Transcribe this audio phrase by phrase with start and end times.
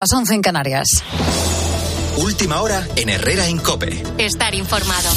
[0.00, 0.86] Las 11 en Canarias.
[2.18, 4.00] Última hora en Herrera Incope.
[4.16, 5.08] Estar informado.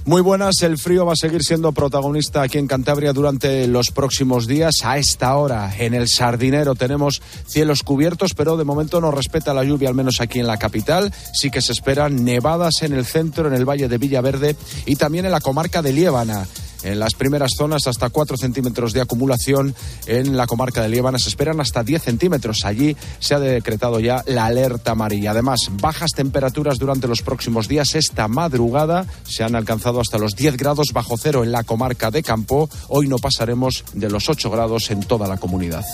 [0.08, 4.47] Muy buenas, el frío va a seguir siendo protagonista aquí en Cantabria durante los próximos
[4.47, 4.75] días.
[4.86, 9.66] A esta hora, en el Sardinero, tenemos cielos cubiertos, pero de momento no respeta la
[9.66, 11.14] lluvia, al menos aquí en la capital.
[11.34, 15.25] Sí que se esperan nevadas en el centro, en el Valle de Villaverde y también
[15.25, 16.47] en la comarca de Liébana.
[16.83, 19.75] En las primeras zonas hasta 4 centímetros de acumulación.
[20.06, 22.66] En la comarca de Liébana se esperan hasta 10 centímetros.
[22.66, 25.31] Allí se ha decretado ya la alerta amarilla.
[25.31, 27.96] Además, bajas temperaturas durante los próximos días.
[27.96, 32.24] Esta madrugada se han alcanzado hasta los 10 grados bajo cero en la comarca de
[32.24, 32.69] Campo.
[32.88, 35.85] Hoy no pasaremos de los 8 grados en toda la comunidad.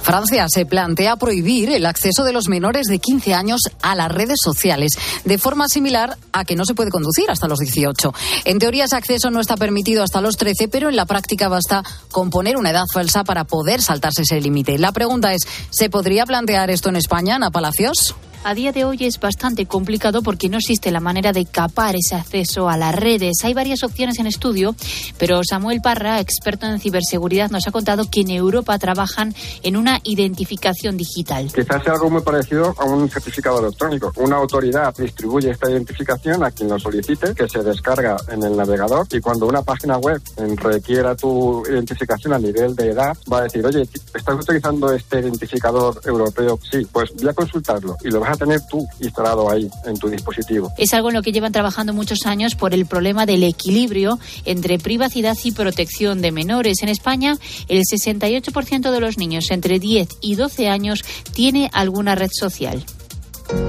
[0.00, 4.38] Francia se plantea prohibir el acceso de los menores de 15 años a las redes
[4.42, 4.92] sociales,
[5.24, 8.12] de forma similar a que no se puede conducir hasta los 18.
[8.44, 11.82] En teoría ese acceso no está permitido hasta los 13, pero en la práctica basta
[12.10, 14.78] con poner una edad falsa para poder saltarse ese límite.
[14.78, 18.14] La pregunta es, ¿se podría plantear esto en España, Ana Palacios?
[18.44, 22.14] A día de hoy es bastante complicado porque no existe la manera de capar ese
[22.14, 23.38] acceso a las redes.
[23.42, 24.76] Hay varias opciones en estudio,
[25.18, 29.98] pero Samuel Parra, experto en ciberseguridad, nos ha contado que en Europa trabajan en una
[30.04, 31.50] identificación digital.
[31.54, 34.12] Quizás sea algo muy parecido a un certificado electrónico.
[34.16, 39.06] Una autoridad distribuye esta identificación a quien lo solicite, que se descarga en el navegador
[39.10, 40.20] y cuando una página web
[40.56, 45.98] requiera tu identificación a nivel de edad, va a decir, oye, ¿estás utilizando este identificador
[46.04, 46.58] europeo?
[46.70, 50.08] Sí, pues voy a consultarlo y lo vas a tener tú instalado ahí en tu
[50.08, 50.72] dispositivo.
[50.78, 54.78] Es algo en lo que llevan trabajando muchos años por el problema del equilibrio entre
[54.78, 56.82] privacidad y protección de menores.
[56.82, 57.36] En España,
[57.68, 62.84] el 68% de los niños entre 10 y 12 años tiene alguna red social.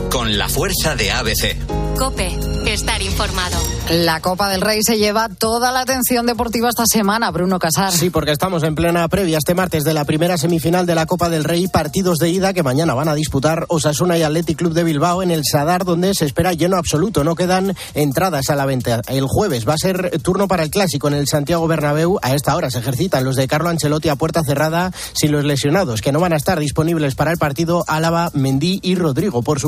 [0.09, 1.95] Con la fuerza de ABC.
[1.97, 3.57] Cope, estar informado.
[3.89, 7.93] La Copa del Rey se lleva toda la atención deportiva esta semana, Bruno Casar.
[7.93, 11.29] Sí, porque estamos en plena previa este martes de la primera semifinal de la Copa
[11.29, 14.83] del Rey, partidos de ida que mañana van a disputar Osasuna y Athletic Club de
[14.83, 17.23] Bilbao en el Sadar, donde se espera lleno absoluto.
[17.23, 19.01] No quedan entradas a la venta.
[19.07, 22.19] El jueves va a ser turno para el clásico en el Santiago Bernabéu.
[22.21, 26.01] A esta hora se ejercitan los de Carlo Ancelotti a puerta cerrada sin los lesionados,
[26.01, 29.43] que no van a estar disponibles para el partido Álava, Mendí y Rodrigo.
[29.43, 29.64] Por su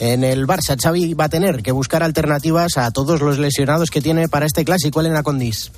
[0.00, 4.00] en el Barça, Xavi va a tener que buscar alternativas a todos los lesionados que
[4.00, 5.70] tiene para este clásico, Elena Condis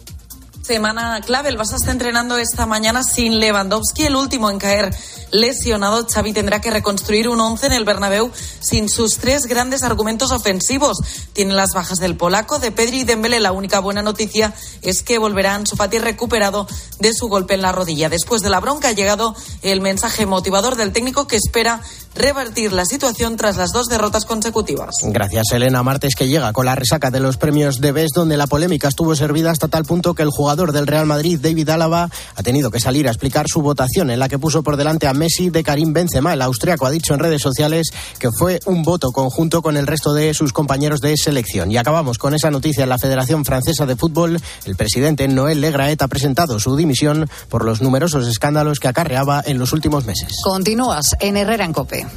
[0.69, 1.49] semana clave.
[1.49, 4.95] El Barça está entrenando esta mañana sin Lewandowski, el último en caer
[5.31, 6.07] lesionado.
[6.07, 10.99] Xavi tendrá que reconstruir un once en el Bernabéu sin sus tres grandes argumentos ofensivos.
[11.33, 13.41] Tiene las bajas del polaco, de Pedri y Dembélé.
[13.41, 16.69] La única buena noticia es que volverán su Fati recuperado
[16.99, 18.11] de su golpe en la rodilla.
[18.11, 21.81] Después de la bronca ha llegado el mensaje motivador del técnico que espera
[22.19, 24.97] revertir la situación tras las dos derrotas consecutivas.
[25.03, 28.47] Gracias, Elena Martes, que llega con la resaca de los premios de BES, donde la
[28.47, 32.43] polémica estuvo servida hasta tal punto que el jugador del Real Madrid, David Álava, ha
[32.43, 35.51] tenido que salir a explicar su votación en la que puso por delante a Messi
[35.51, 36.35] de Karim Benzema.
[36.35, 37.89] El austriaco ha dicho en redes sociales
[38.19, 41.71] que fue un voto conjunto con el resto de sus compañeros de selección.
[41.71, 44.41] Y acabamos con esa noticia en la Federación Francesa de Fútbol.
[44.65, 49.59] El presidente Noël Legraet ha presentado su dimisión por los numerosos escándalos que acarreaba en
[49.59, 50.29] los últimos meses.
[50.43, 52.08] Continúas en Herrera en Cope.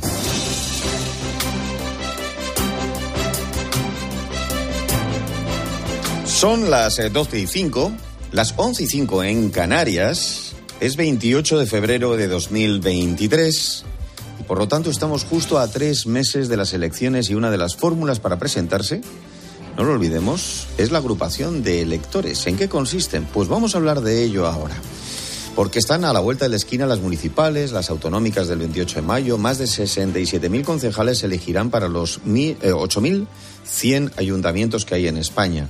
[6.26, 7.92] Son las 12 y 5,
[8.32, 10.54] las 11 y 5 en Canarias.
[10.80, 13.86] Es 28 de febrero de 2023
[14.40, 17.60] y por lo tanto estamos justo a tres meses de las elecciones y una de
[17.60, 19.02] las fórmulas para presentarse,
[19.78, 22.48] no lo olvidemos, es la agrupación de electores.
[22.48, 23.26] ¿En qué consisten?
[23.26, 24.76] Pues vamos a hablar de ello ahora.
[25.56, 29.02] Porque están a la vuelta de la esquina las municipales, las autonómicas del 28 de
[29.02, 29.38] mayo.
[29.38, 33.28] Más de 67.000 concejales se elegirán para los 8.100
[33.84, 35.68] eh, ayuntamientos que hay en España.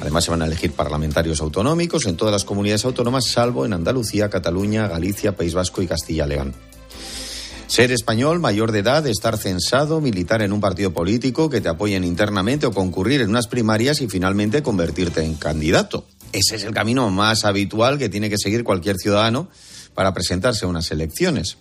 [0.00, 4.30] Además, se van a elegir parlamentarios autonómicos en todas las comunidades autónomas, salvo en Andalucía,
[4.30, 6.54] Cataluña, Galicia, País Vasco y Castilla-León.
[7.66, 12.02] Ser español, mayor de edad, estar censado, militar en un partido político que te apoyen
[12.04, 16.06] internamente o concurrir en unas primarias y finalmente convertirte en candidato.
[16.32, 19.48] Ese es el camino más habitual que tiene que seguir cualquier ciudadano
[19.94, 21.56] para presentarse a unas elecciones.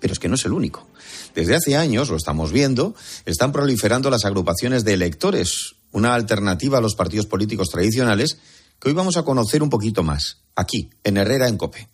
[0.00, 0.86] Pero es que no es el único.
[1.34, 2.94] Desde hace años, lo estamos viendo,
[3.24, 8.38] están proliferando las agrupaciones de electores, una alternativa a los partidos políticos tradicionales
[8.80, 11.88] que hoy vamos a conocer un poquito más, aquí, en Herrera en Cope.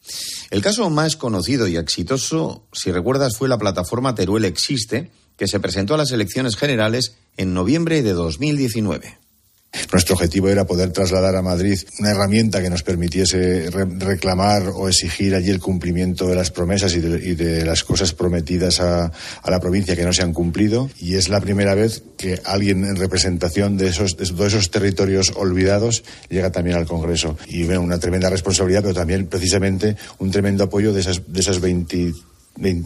[0.50, 5.60] El caso más conocido y exitoso, si recuerdas, fue la plataforma Teruel Existe, que se
[5.60, 9.23] presentó a las elecciones generales en noviembre de 2019.
[9.92, 15.34] Nuestro objetivo era poder trasladar a Madrid una herramienta que nos permitiese reclamar o exigir
[15.34, 19.10] allí el cumplimiento de las promesas y de, las cosas prometidas a,
[19.46, 20.90] la provincia que no se han cumplido.
[20.98, 26.04] Y es la primera vez que alguien en representación de esos, de esos territorios olvidados
[26.28, 27.36] llega también al Congreso.
[27.46, 31.60] Y bueno, una tremenda responsabilidad, pero también precisamente un tremendo apoyo de esas, de esas
[31.60, 32.12] 20,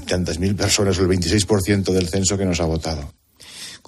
[0.06, 3.12] tantas mil personas, el 26% del censo que nos ha votado.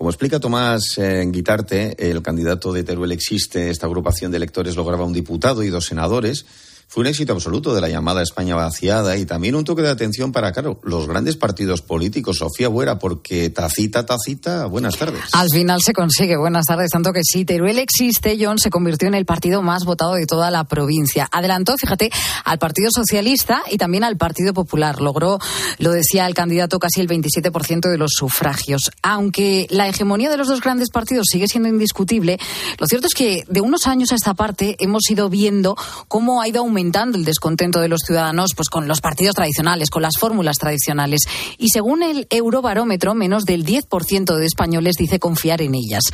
[0.00, 5.05] Como explica Tomás eh, Guitarte, el candidato de Teruel existe, esta agrupación de electores lograba
[5.05, 6.47] un diputado y dos senadores
[6.91, 10.33] fue un éxito absoluto de la llamada España vaciada y también un toque de atención
[10.33, 12.39] para, claro, los grandes partidos políticos.
[12.39, 15.21] Sofía Buera, porque tacita, tacita, buenas tardes.
[15.31, 19.15] Al final se consigue, buenas tardes, tanto que sí, Teruel existe, John se convirtió en
[19.15, 21.29] el partido más votado de toda la provincia.
[21.31, 22.11] Adelantó, fíjate,
[22.45, 25.01] al Partido Socialista y también al Partido Popular.
[25.01, 25.39] Logró,
[25.79, 28.91] lo decía el candidato, casi el 27% de los sufragios.
[29.01, 32.41] Aunque la hegemonía de los dos grandes partidos sigue siendo indiscutible,
[32.81, 35.77] lo cierto es que de unos años a esta parte hemos ido viendo
[36.09, 40.03] cómo ha ido aumentando el descontento de los ciudadanos pues con los partidos tradicionales, con
[40.03, 41.21] las fórmulas tradicionales.
[41.59, 46.05] Y según el Eurobarómetro, menos del 10% de españoles dice confiar en ellas.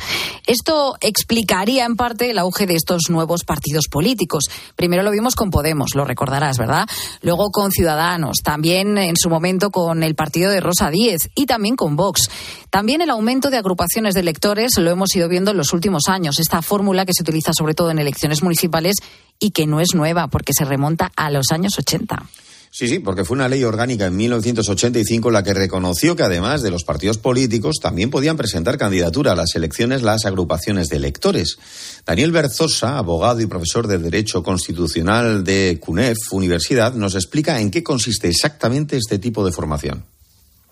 [0.45, 4.45] Esto explicaría en parte el auge de estos nuevos partidos políticos.
[4.75, 6.85] Primero lo vimos con Podemos, lo recordarás, ¿verdad?
[7.21, 11.75] Luego con Ciudadanos, también en su momento con el partido de Rosa Díez y también
[11.75, 12.29] con Vox.
[12.69, 16.39] También el aumento de agrupaciones de electores lo hemos ido viendo en los últimos años.
[16.39, 18.97] Esta fórmula que se utiliza sobre todo en elecciones municipales
[19.39, 22.23] y que no es nueva porque se remonta a los años 80.
[22.69, 26.69] Sí, sí, porque fue una ley orgánica en 1985 la que reconoció que además de
[26.69, 31.57] los partidos políticos también podían presentar candidatura a las elecciones las agrupaciones de electores.
[32.05, 37.81] Daniel Berzosa, abogado y profesor de Derecho Constitucional de CUNEF Universidad, nos explica en qué
[37.81, 40.03] consiste exactamente este tipo de formación.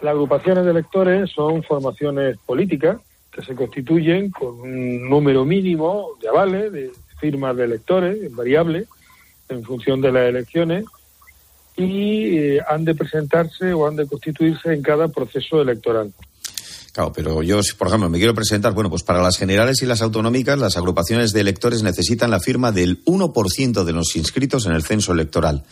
[0.02, 2.98] Las agrupaciones de electores son formaciones políticas
[3.32, 6.92] que se constituyen con un número mínimo de avales, de
[7.26, 8.86] firmas de electores, variable,
[9.50, 10.86] en función de las elecciones,
[11.76, 16.14] y eh, han de presentarse o han de constituirse en cada proceso electoral.
[16.94, 20.04] Claro, pero yo, por ejemplo, me quiero presentar, bueno, pues para las generales y las
[20.04, 24.84] autonómicas, las agrupaciones de electores necesitan la firma del 1% de los inscritos en el
[24.84, 25.64] censo electoral.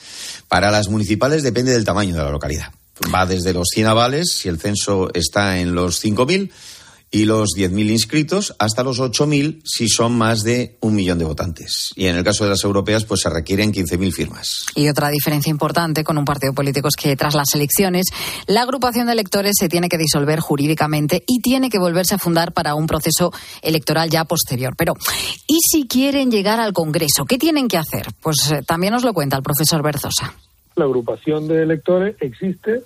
[0.47, 2.73] Para las municipales depende del tamaño de la localidad.
[3.13, 6.49] Va desde los 100 avales, si el censo está en los 5.000,
[7.13, 11.93] y los 10.000 inscritos hasta los 8.000 si son más de un millón de votantes.
[11.95, 14.65] Y en el caso de las europeas, pues se requieren 15.000 firmas.
[14.75, 18.07] Y otra diferencia importante con un partido político es que tras las elecciones,
[18.47, 22.51] la agrupación de electores se tiene que disolver jurídicamente y tiene que volverse a fundar
[22.51, 24.73] para un proceso electoral ya posterior.
[24.75, 24.95] Pero,
[25.47, 27.25] ¿y si quieren llegar al Congreso?
[27.25, 28.07] ¿Qué tienen que hacer?
[28.23, 30.33] Pues eh, también nos lo cuenta el profesor Berzosa.
[30.75, 32.81] La agrupación de electores existe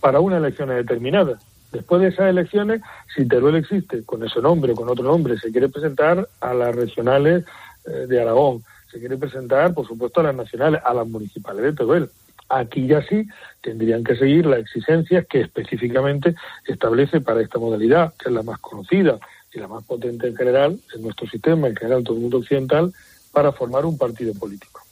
[0.00, 1.38] para una elección determinada
[1.76, 2.80] Después de esas elecciones,
[3.14, 6.74] si Teruel existe con ese nombre o con otro nombre, se quiere presentar a las
[6.74, 7.44] regionales
[7.84, 11.72] eh, de Aragón, se quiere presentar, por supuesto, a las nacionales, a las municipales de
[11.74, 12.08] Teruel.
[12.48, 13.28] Aquí ya sí
[13.60, 18.58] tendrían que seguir las exigencias que específicamente establece para esta modalidad, que es la más
[18.60, 19.18] conocida
[19.52, 22.38] y la más potente en general en nuestro sistema, en general en todo el mundo
[22.38, 22.90] occidental,
[23.32, 24.85] para formar un partido político.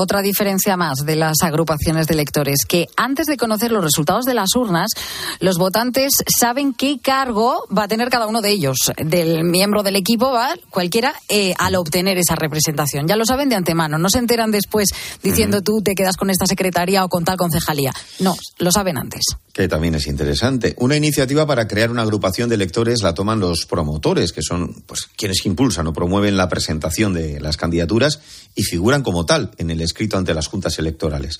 [0.00, 4.32] Otra diferencia más de las agrupaciones de electores, que antes de conocer los resultados de
[4.32, 4.92] las urnas,
[5.40, 9.96] los votantes saben qué cargo va a tener cada uno de ellos, del miembro del
[9.96, 10.54] equipo, ¿va?
[10.70, 13.08] cualquiera, eh, al obtener esa representación.
[13.08, 14.90] Ya lo saben de antemano, no se enteran después
[15.20, 17.92] diciendo tú te quedas con esta secretaría o con tal concejalía.
[18.20, 19.22] No, lo saben antes.
[19.52, 20.76] Que también es interesante.
[20.78, 25.08] Una iniciativa para crear una agrupación de electores la toman los promotores, que son pues,
[25.16, 28.20] quienes impulsan o promueven la presentación de las candidaturas
[28.54, 31.38] y figuran como tal en el escrito ante las juntas electorales.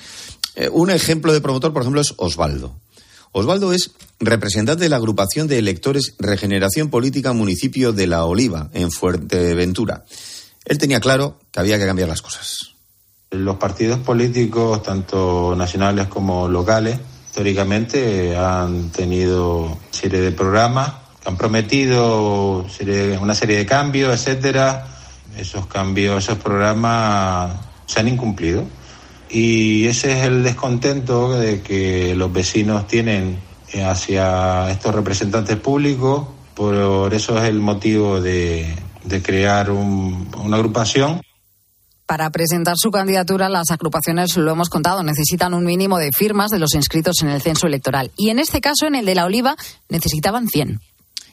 [0.57, 2.75] Eh, un ejemplo de promotor, por ejemplo, es Osvaldo.
[3.33, 8.90] Osvaldo es representante de la agrupación de electores Regeneración Política Municipio de La Oliva, en
[8.90, 10.05] Fuerteventura.
[10.64, 12.75] Él tenía claro que había que cambiar las cosas.
[13.31, 22.64] Los partidos políticos, tanto nacionales como locales, históricamente han tenido serie de programas han prometido
[23.21, 24.87] una serie de cambios, etcétera.
[25.37, 27.52] Esos cambios, esos programas
[27.88, 28.64] se han incumplido.
[29.28, 33.38] Y ese es el descontento de que los vecinos tienen
[33.85, 36.28] hacia estos representantes públicos.
[36.54, 38.75] Por eso es el motivo de,
[39.23, 41.21] crear una agrupación.
[42.07, 46.59] Para presentar su candidatura, las agrupaciones, lo hemos contado, necesitan un mínimo de firmas de
[46.59, 48.11] los inscritos en el censo electoral.
[48.16, 49.57] Y en este caso, en el de la Oliva,
[49.90, 50.80] necesitaban 100.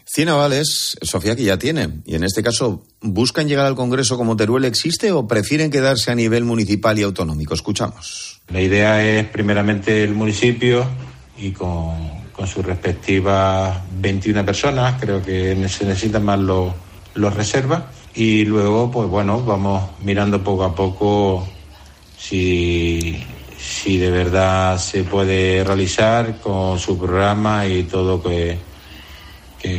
[0.07, 2.03] 100 avales, Sofía, que ya tienen.
[2.05, 6.15] Y en este caso, ¿buscan llegar al Congreso como Teruel existe o prefieren quedarse a
[6.15, 7.55] nivel municipal y autonómico?
[7.55, 8.41] Escuchamos.
[8.49, 10.85] La idea es primeramente el municipio
[11.37, 16.71] y con, sus respectivas 21 personas, creo que se necesitan más los,
[17.15, 17.83] los reservas.
[18.13, 21.47] Y luego, pues bueno, vamos mirando poco a poco
[22.17, 23.17] si,
[23.57, 28.57] si de verdad se puede realizar con su programa y todo que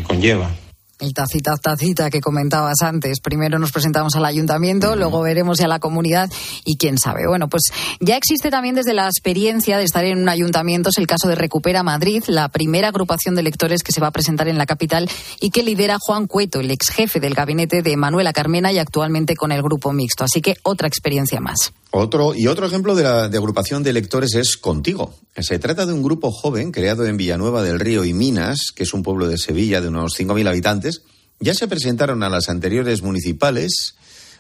[0.07, 0.51] conlleva.
[0.99, 3.21] El tacita tacita que comentabas antes.
[3.21, 6.31] Primero nos presentamos al ayuntamiento, luego veremos ya la comunidad
[6.65, 7.27] y quién sabe.
[7.29, 7.65] Bueno, pues
[8.01, 11.35] ya existe también desde la experiencia de estar en un ayuntamiento, es el caso de
[11.35, 15.11] Recupera Madrid, la primera agrupación de electores que se va a presentar en la capital
[15.39, 19.37] y que lidera Juan Cueto, el ex jefe del gabinete de Manuela Carmena y actualmente
[19.37, 20.25] con el grupo mixto.
[20.25, 21.75] Así que otra experiencia más.
[21.91, 25.13] Otro, y otro ejemplo de, la, de agrupación de electores es Contigo.
[25.39, 28.95] Se trata de un grupo joven creado en Villanueva del Río y Minas, que es
[28.95, 31.03] un pueblo de Sevilla de unos 5.000 habitantes.
[31.41, 33.97] Ya se presentaron a las anteriores municipales,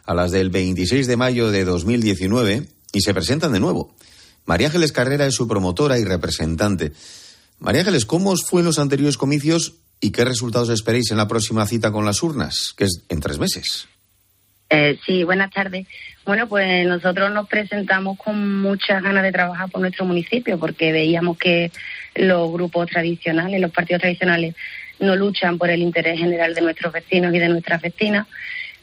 [0.07, 3.95] a las del 26 de mayo de 2019, y se presentan de nuevo.
[4.47, 6.93] María Ángeles Carrera es su promotora y representante.
[7.59, 11.29] María Ángeles, ¿cómo os fue en los anteriores comicios y qué resultados esperáis en la
[11.29, 13.87] próxima cita con las urnas, que es en tres meses?
[14.71, 15.87] Eh, sí, buenas tardes.
[16.26, 21.38] Bueno, pues nosotros nos presentamos con muchas ganas de trabajar por nuestro municipio porque veíamos
[21.38, 21.71] que
[22.16, 24.56] los grupos tradicionales, los partidos tradicionales,
[24.99, 28.26] no luchan por el interés general de nuestros vecinos y de nuestras vecinas.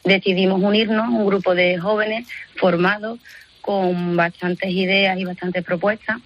[0.04, 3.18] Decidimos unirnos, un grupo de jóvenes formados
[3.60, 6.22] con bastantes ideas y bastantes propuestas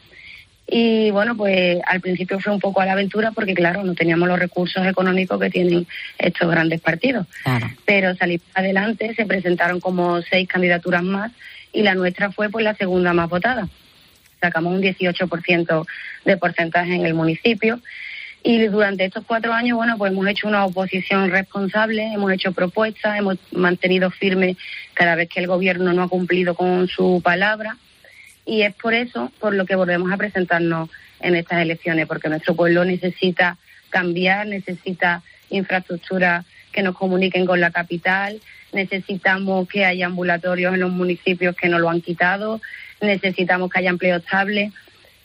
[0.70, 4.28] y bueno, pues al principio fue un poco a la aventura porque, claro, no teníamos
[4.28, 5.86] los recursos económicos que tienen
[6.18, 7.26] estos grandes partidos.
[7.86, 11.32] Pero salimos adelante, se presentaron como seis candidaturas más
[11.72, 13.66] y la nuestra fue pues la segunda más votada.
[14.42, 15.86] Sacamos un 18%
[16.26, 17.80] de porcentaje en el municipio.
[18.42, 23.18] Y durante estos cuatro años, bueno, pues hemos hecho una oposición responsable, hemos hecho propuestas,
[23.18, 24.56] hemos mantenido firme
[24.92, 27.78] cada vez que el gobierno no ha cumplido con su palabra
[28.48, 30.88] y es por eso por lo que volvemos a presentarnos
[31.20, 33.58] en estas elecciones, porque nuestro pueblo necesita
[33.90, 38.40] cambiar, necesita infraestructura que nos comuniquen con la capital,
[38.72, 42.62] necesitamos que haya ambulatorios en los municipios que nos lo han quitado,
[43.02, 44.72] necesitamos que haya empleo estable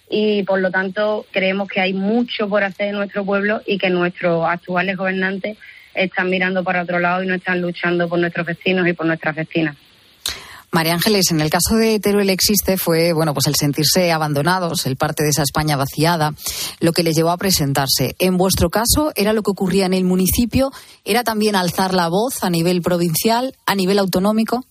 [0.10, 3.89] y por lo tanto creemos que hay mucho por hacer en nuestro pueblo y que
[3.89, 5.58] nuestros actuales gobernantes
[5.94, 9.34] están mirando para otro lado y no están luchando por nuestros vecinos y por nuestras
[9.34, 9.77] vecinas.
[10.74, 14.98] María Ángeles, en el caso de Teruel existe fue, bueno, pues el sentirse abandonados, el
[14.98, 16.32] parte de esa España vaciada,
[16.80, 18.15] lo que les llevó a presentarse.
[18.18, 20.72] En vuestro caso, ¿era lo que ocurría en el municipio?
[21.06, 24.65] ¿Era también alzar la voz a nivel provincial, a nivel autonómico?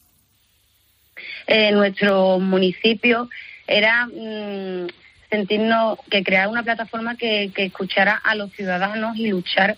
[1.47, 3.29] En nuestro municipio
[3.69, 4.89] era mm,
[5.31, 9.77] sentirnos que crear una plataforma que, que escuchara a los ciudadanos y luchar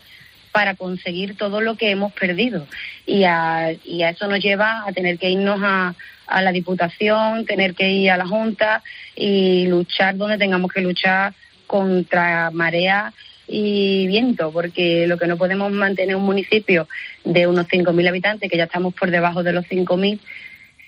[0.52, 2.66] para conseguir todo lo que hemos perdido.
[3.04, 5.94] Y a, y a eso nos lleva a tener que irnos a,
[6.26, 8.82] a la Diputación, tener que ir a la Junta
[9.14, 11.34] y luchar donde tengamos que luchar
[11.66, 13.12] contra marea
[13.46, 16.88] y viento, porque lo que no podemos mantener un municipio
[17.24, 20.18] de unos 5.000 habitantes, que ya estamos por debajo de los 5.000,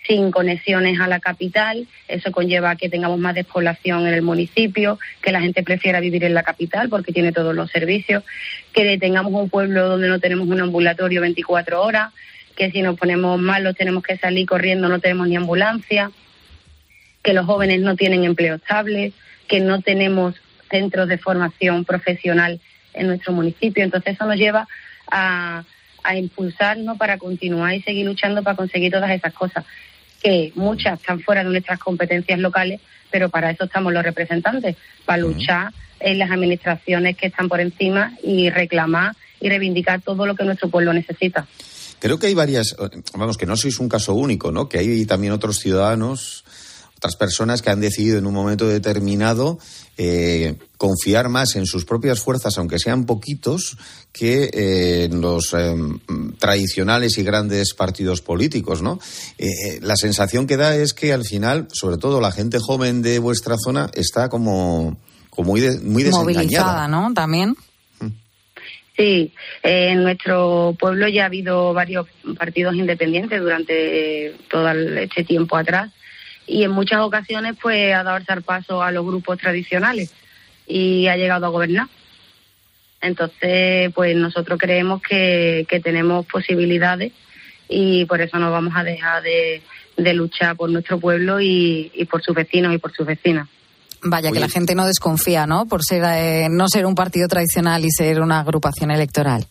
[0.07, 1.87] sin conexiones a la capital.
[2.09, 6.35] Eso conlleva que tengamos más despoblación en el municipio, que la gente prefiera vivir en
[6.35, 8.25] la capital porque tiene todos los servicios,
[8.73, 12.13] que tengamos un pueblo donde no tenemos un ambulatorio 24 horas,
[12.57, 16.11] que si nos ponemos malos tenemos que salir corriendo, no tenemos ni ambulancia.
[17.23, 19.13] que los jóvenes no tienen empleo estable,
[19.49, 20.37] que no tenemos
[20.71, 22.61] centros de formación profesional
[22.95, 23.83] en nuestro municipio.
[23.83, 24.69] Entonces eso nos lleva
[25.11, 25.65] a,
[26.05, 29.65] a impulsarnos para continuar y seguir luchando para conseguir todas esas cosas,
[30.23, 35.19] que muchas están fuera de nuestras competencias locales, pero para eso estamos los representantes, para
[35.19, 40.45] luchar en las administraciones que están por encima y reclamar y reivindicar todo lo que
[40.45, 41.47] nuestro pueblo necesita.
[42.01, 42.77] Creo que hay varias,
[43.15, 44.69] vamos, que no sois un caso único, ¿no?
[44.69, 46.45] Que hay también otros ciudadanos,
[46.97, 49.59] otras personas que han decidido en un momento determinado
[49.99, 53.77] eh, confiar más en sus propias fuerzas, aunque sean poquitos,
[54.13, 55.75] que eh, en los eh,
[56.39, 58.99] tradicionales y grandes partidos políticos, ¿no?
[59.39, 63.19] Eh, la sensación que da es que al final, sobre todo la gente joven de
[63.19, 64.97] vuestra zona, está como,
[65.31, 66.35] como muy, de- muy desengañada.
[66.45, 67.13] Movilizada, ¿no?
[67.15, 67.57] También.
[68.97, 72.07] Sí, en nuestro pueblo ya ha habido varios
[72.39, 75.93] partidos independientes durante todo este tiempo atrás
[76.47, 80.15] y en muchas ocasiones pues ha dado el paso a los grupos tradicionales
[80.67, 81.89] y ha llegado a gobernar.
[83.03, 87.13] Entonces, pues nosotros creemos que, que tenemos posibilidades
[87.69, 89.63] y por eso no vamos a dejar de,
[89.97, 93.49] de luchar por nuestro pueblo y, y por sus vecinos y por sus vecinas.
[94.03, 95.67] Vaya, que la gente no desconfía, ¿no?
[95.67, 99.47] Por ser eh, no ser un partido tradicional y ser una agrupación electoral.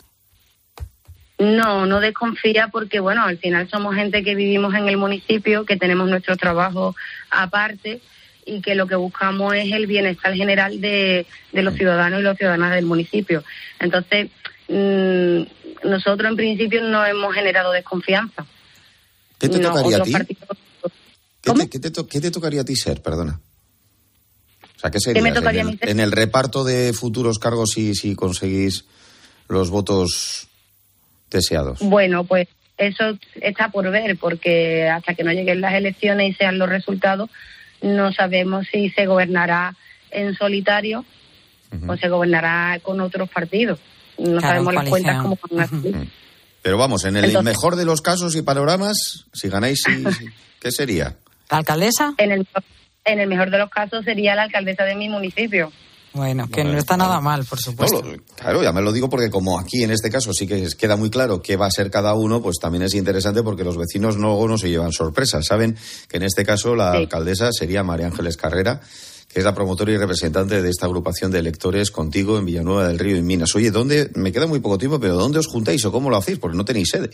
[1.37, 5.75] No, no desconfía porque, bueno, al final somos gente que vivimos en el municipio, que
[5.75, 6.95] tenemos nuestro trabajo
[7.29, 7.99] aparte
[8.45, 12.37] y que lo que buscamos es el bienestar general de, de los ciudadanos y las
[12.37, 13.43] ciudadanas del municipio.
[13.79, 14.29] Entonces,
[14.69, 18.45] mm, nosotros en principio no hemos generado desconfianza.
[19.37, 20.11] ¿Qué te No, tocaría a ti?
[20.13, 20.57] partidos-
[21.41, 23.01] ¿Qué te, qué te to- qué te tocaría a ti ser?
[23.01, 23.39] Perdona.
[24.77, 28.15] O sea, ¿qué me tocaría en, el, en el reparto de futuros cargos si, si
[28.15, 28.85] conseguís
[29.47, 30.47] los votos
[31.29, 31.79] deseados?
[31.81, 36.57] Bueno, pues eso está por ver, porque hasta que no lleguen las elecciones y sean
[36.59, 37.29] los resultados,
[37.81, 39.75] no sabemos si se gobernará
[40.11, 41.05] en solitario
[41.87, 43.79] o se gobernará con otros partidos.
[44.17, 46.07] No Claro, sabemos las cuentas cómo van a salir.
[46.61, 50.25] Pero vamos, en el Entonces- mejor de los casos y panoramas, si ganáis, sí, sí.
[50.59, 51.15] ¿qué sería?
[51.51, 52.13] ¿La alcaldesa?
[52.17, 52.47] En el,
[53.05, 55.71] en el mejor de los casos sería la alcaldesa de mi municipio.
[56.13, 58.01] Bueno, que Bueno, no está nada mal, por supuesto.
[58.01, 60.65] No, lo- claro, ya me lo digo porque como aquí en este caso sí que
[60.79, 63.75] queda muy claro qué va a ser cada uno, pues también es interesante porque los
[63.77, 65.45] vecinos luego no se llevan sorpresas.
[65.45, 65.75] Saben
[66.07, 68.79] que en este caso la alcaldesa sería María Ángeles Carrera,
[69.27, 72.97] que es la promotora y representante de esta agrupación de electores contigo en Villanueva del
[72.97, 73.53] Río, en Minas.
[73.53, 76.39] Oye, ¿dónde, me queda muy poco tiempo, pero ¿dónde os juntáis o cómo lo hacéis?
[76.39, 77.09] Porque no tenéis sede.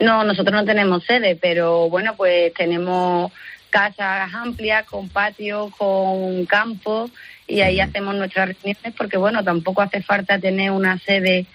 [0.00, 3.30] No, nosotros no tenemos sede, pero bueno, pues tenemos
[3.70, 7.10] casas amplias, con patio, con campo,
[7.46, 11.46] y ahí hacemos nuestras reuniones, porque bueno, tampoco hace falta tener una sede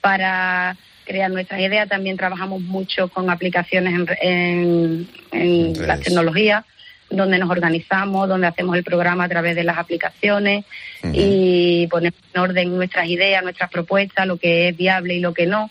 [0.00, 1.88] para crear nuestras ideas.
[1.88, 6.64] También trabajamos mucho con aplicaciones en, en, en las tecnologías,
[7.10, 10.64] donde nos organizamos, donde hacemos el programa a través de las aplicaciones
[11.12, 15.46] y ponemos en orden nuestras ideas, nuestras propuestas, lo que es viable y lo que
[15.46, 15.70] no.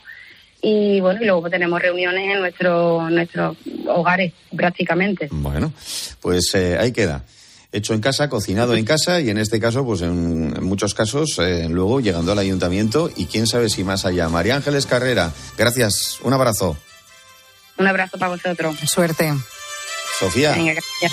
[0.62, 5.28] Y bueno, y luego tenemos reuniones en nuestro, nuestros hogares prácticamente.
[5.32, 5.74] Bueno,
[6.22, 7.24] pues eh, ahí queda.
[7.72, 11.40] Hecho en casa, cocinado en casa y en este caso, pues en, en muchos casos,
[11.40, 14.28] eh, luego llegando al ayuntamiento y quién sabe si más allá.
[14.30, 16.78] María Ángeles Carrera, gracias, un abrazo.
[17.78, 18.76] Un abrazo para vosotros.
[18.86, 19.34] Suerte.
[20.22, 21.12] Sofía, Venga, gracias.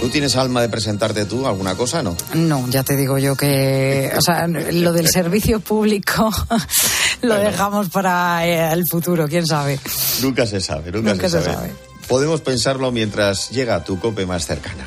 [0.00, 2.16] ¿tú tienes alma de presentarte tú alguna cosa, no?
[2.32, 6.30] No, ya te digo yo que, o sea, lo del servicio público
[7.22, 9.78] lo dejamos para eh, el futuro, quién sabe.
[10.22, 11.54] Nunca se sabe, nunca, Nunca se, se sabe.
[11.54, 11.72] sabe.
[12.08, 14.86] Podemos pensarlo mientras llega tu cope más cercana.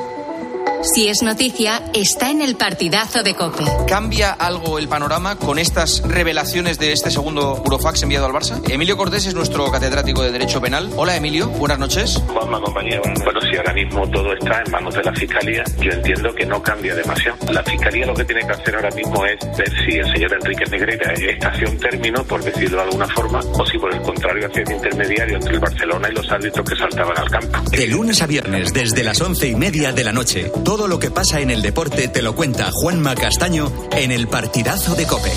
[0.83, 3.63] Si es noticia, está en el partidazo de Cope.
[3.87, 8.59] ¿Cambia algo el panorama con estas revelaciones de este segundo Burofax enviado al Barça?
[8.67, 10.89] Emilio Cortés es nuestro catedrático de Derecho Penal.
[10.95, 12.19] Hola Emilio, buenas noches.
[12.27, 13.03] Juanma, compañero.
[13.23, 16.61] Bueno, si ahora mismo todo está en manos de la Fiscalía, yo entiendo que no
[16.63, 17.37] cambia demasiado.
[17.51, 20.65] La Fiscalía lo que tiene que hacer ahora mismo es ver si el señor Enrique
[20.65, 24.47] Negrera está hacia un término, por decirlo de alguna forma, o si por el contrario
[24.47, 27.59] hacia un intermediario entre el Barcelona y los árbitros que saltaban al campo.
[27.69, 31.11] De lunes a viernes, desde las once y media de la noche, todo lo que
[31.11, 35.33] pasa en el deporte te lo cuenta Juanma Castaño en el partidazo de Cope.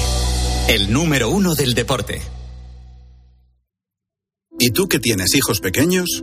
[0.69, 2.23] El número uno del deporte.
[4.61, 6.23] ¿Y tú que tienes hijos pequeños?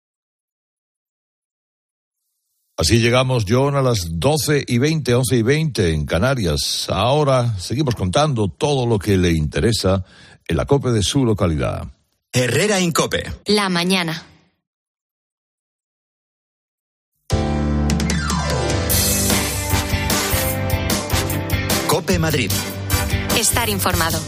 [2.81, 6.87] Así llegamos, John, a las 12 y 20, 11 y 20 en Canarias.
[6.89, 10.03] Ahora seguimos contando todo lo que le interesa
[10.47, 11.85] en la COPE de su localidad.
[12.33, 13.31] Herrera Incope.
[13.45, 14.25] La mañana.
[21.85, 22.51] Cope Madrid.
[23.37, 24.19] Estar informado.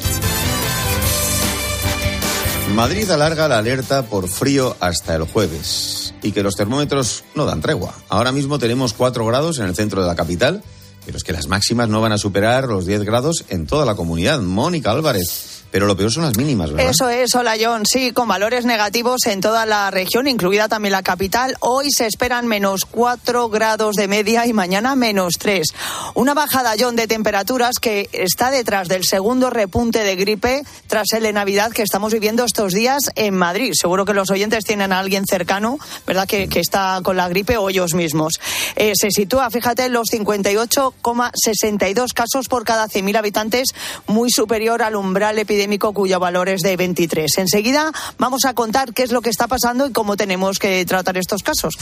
[2.76, 7.62] Madrid alarga la alerta por frío hasta el jueves y que los termómetros no dan
[7.62, 7.94] tregua.
[8.10, 10.64] Ahora mismo tenemos 4 grados en el centro de la capital,
[11.06, 13.96] pero es que las máximas no van a superar los 10 grados en toda la
[13.96, 14.42] comunidad.
[14.42, 15.53] Mónica Álvarez.
[15.74, 16.92] Pero lo peor son las mínimas, ¿verdad?
[16.92, 21.02] Eso es, hola John, sí, con valores negativos en toda la región, incluida también la
[21.02, 21.58] capital.
[21.62, 25.66] Hoy se esperan menos 4 grados de media y mañana menos 3.
[26.14, 31.24] Una bajada, John, de temperaturas que está detrás del segundo repunte de gripe tras el
[31.24, 33.72] de Navidad que estamos viviendo estos días en Madrid.
[33.74, 37.58] Seguro que los oyentes tienen a alguien cercano, ¿verdad?, que, que está con la gripe
[37.58, 38.34] o ellos mismos.
[38.76, 43.70] Eh, se sitúa, fíjate, en los 58,62 casos por cada 100.000 habitantes,
[44.06, 47.38] muy superior al umbral epidémico cuyo valor es de 23.
[47.38, 51.18] Enseguida vamos a contar qué es lo que está pasando y cómo tenemos que tratar
[51.18, 51.74] estos casos.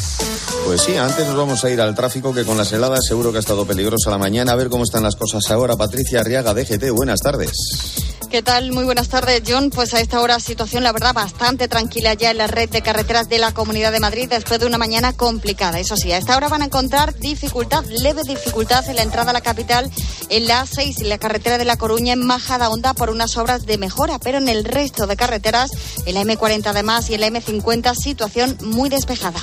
[0.65, 3.37] Pues sí, antes nos vamos a ir al tráfico que con las heladas seguro que
[3.37, 4.51] ha estado peligrosa la mañana.
[4.51, 5.75] A ver cómo están las cosas ahora.
[5.75, 8.10] Patricia Arriaga, DGT, buenas tardes.
[8.31, 8.71] ¿Qué tal?
[8.71, 9.71] Muy buenas tardes, John.
[9.71, 13.27] Pues a esta hora situación, la verdad, bastante tranquila ya en la red de carreteras
[13.27, 15.81] de la Comunidad de Madrid después de una mañana complicada.
[15.81, 19.33] Eso sí, a esta hora van a encontrar dificultad, leve dificultad en la entrada a
[19.33, 19.91] la capital
[20.29, 23.65] en la A6 y la carretera de La Coruña en Majada Honda por unas obras
[23.65, 25.71] de mejora, pero en el resto de carreteras,
[26.05, 29.41] en la M40 además y en la M50, situación muy despejada.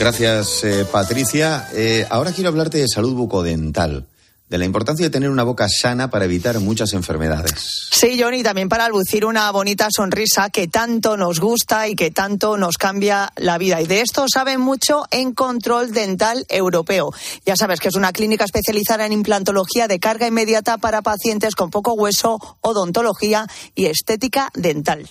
[0.00, 1.68] Gracias, eh, Patricia.
[1.74, 4.09] Eh, ahora quiero hablarte de salud bucodental
[4.50, 7.88] de la importancia de tener una boca sana para evitar muchas enfermedades.
[7.92, 12.58] Sí, Johnny, también para lucir una bonita sonrisa que tanto nos gusta y que tanto
[12.58, 13.80] nos cambia la vida.
[13.80, 17.12] Y de esto saben mucho en Control Dental Europeo.
[17.46, 21.70] Ya sabes que es una clínica especializada en implantología de carga inmediata para pacientes con
[21.70, 25.08] poco hueso, odontología y estética dental.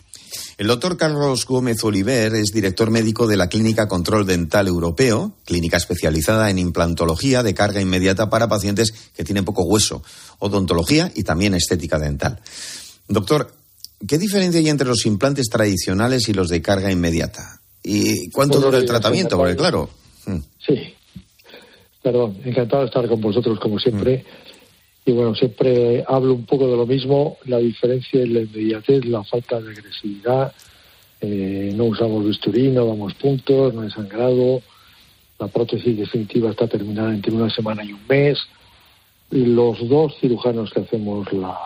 [0.57, 5.77] El doctor Carlos Gómez Oliver es director médico de la Clínica Control Dental Europeo, clínica
[5.77, 10.03] especializada en implantología de carga inmediata para pacientes que tienen poco hueso,
[10.39, 12.39] odontología y también estética dental.
[13.07, 13.53] Doctor,
[14.07, 17.61] ¿qué diferencia hay entre los implantes tradicionales y los de carga inmediata?
[17.83, 19.37] ¿Y cuánto dura el tratamiento?
[19.37, 19.89] Porque claro,
[20.65, 20.75] Sí.
[22.01, 24.23] Perdón, encantado de estar con vosotros como siempre.
[25.09, 29.23] Y bueno, siempre hablo un poco de lo mismo, la diferencia es la inmediatez, la
[29.23, 30.53] falta de agresividad.
[31.19, 34.61] Eh, no usamos bisturí, no damos puntos, no hay sangrado.
[35.39, 38.37] La prótesis definitiva está terminada entre una semana y un mes.
[39.31, 41.57] Y los dos cirujanos que hacemos la,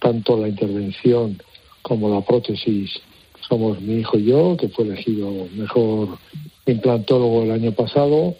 [0.00, 1.40] tanto la intervención
[1.82, 3.00] como la prótesis
[3.48, 6.18] somos mi hijo y yo, que fue elegido mejor
[6.66, 8.34] implantólogo el año pasado,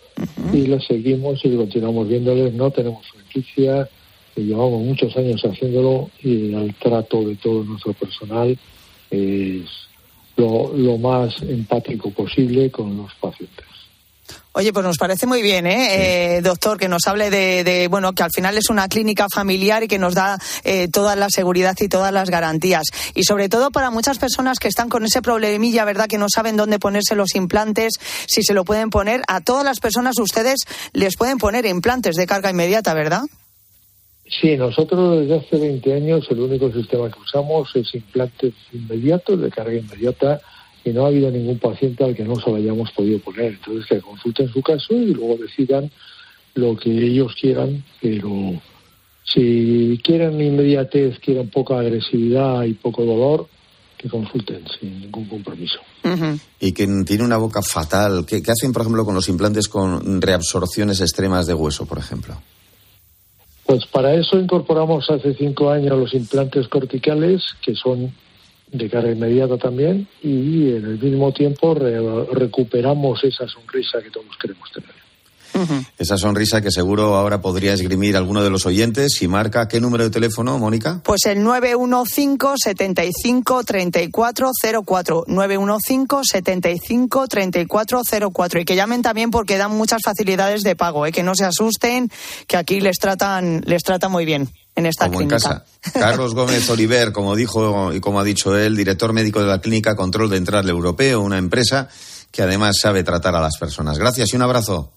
[0.52, 2.52] y le seguimos y continuamos viéndoles.
[2.55, 3.88] No tenemos franquicia,
[4.37, 8.59] y llevamos muchos años haciéndolo y el trato de todo nuestro personal
[9.11, 9.64] es
[10.37, 13.66] lo, lo más empático posible con los pacientes.
[14.55, 16.37] Oye, pues nos parece muy bien, ¿eh?
[16.37, 19.83] Eh, doctor, que nos hable de, de, bueno, que al final es una clínica familiar
[19.83, 22.85] y que nos da eh, toda la seguridad y todas las garantías.
[23.14, 26.07] Y sobre todo para muchas personas que están con ese problemilla, ¿verdad?
[26.07, 27.95] Que no saben dónde ponerse los implantes,
[28.27, 29.23] si se lo pueden poner.
[29.27, 30.61] A todas las personas ustedes
[30.92, 33.23] les pueden poner implantes de carga inmediata, ¿verdad?
[34.40, 39.51] Sí, nosotros desde hace 20 años el único sistema que usamos es implantes inmediatos de
[39.51, 40.40] carga inmediata
[40.85, 43.53] y no ha habido ningún paciente al que no se lo hayamos podido poner.
[43.53, 45.90] Entonces que consulten su caso y luego decidan
[46.55, 48.61] lo que ellos quieran, pero
[49.25, 53.49] si quieren inmediatez, quieren poca agresividad y poco dolor,
[53.97, 55.79] que consulten sin ningún compromiso.
[56.59, 58.25] y que tiene una boca fatal.
[58.27, 62.37] ¿Qué, qué hacen, por ejemplo, con los implantes con reabsorciones extremas de hueso, por ejemplo?
[63.66, 68.12] Pues para eso incorporamos hace cinco años los implantes corticales, que son
[68.70, 74.37] de carga inmediata también, y en el mismo tiempo re- recuperamos esa sonrisa que todos
[74.40, 74.91] queremos tener.
[75.99, 80.05] Esa sonrisa que seguro ahora podría esgrimir alguno de los oyentes y marca qué número
[80.05, 81.01] de teléfono, Mónica?
[81.05, 90.01] Pues el 915 75 3404 915 75 3404 y que llamen también porque dan muchas
[90.05, 91.12] facilidades de pago, ¿eh?
[91.12, 92.11] que no se asusten,
[92.47, 95.37] que aquí les tratan les tratan muy bien en esta como clínica.
[95.37, 95.65] en casa.
[95.93, 99.97] Carlos Gómez Oliver, como dijo y como ha dicho él, director médico de la clínica
[99.97, 101.88] Control Dental Europeo, una empresa
[102.31, 103.99] que además sabe tratar a las personas.
[103.99, 104.93] Gracias y un abrazo.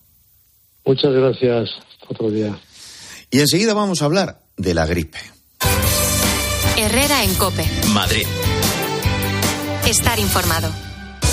[0.86, 1.70] Muchas gracias.
[2.08, 2.58] Otro día.
[3.32, 5.18] Y enseguida vamos a hablar de la gripe.
[6.78, 7.66] Herrera en Cope.
[7.94, 8.26] Madrid.
[9.88, 10.70] Estar informado.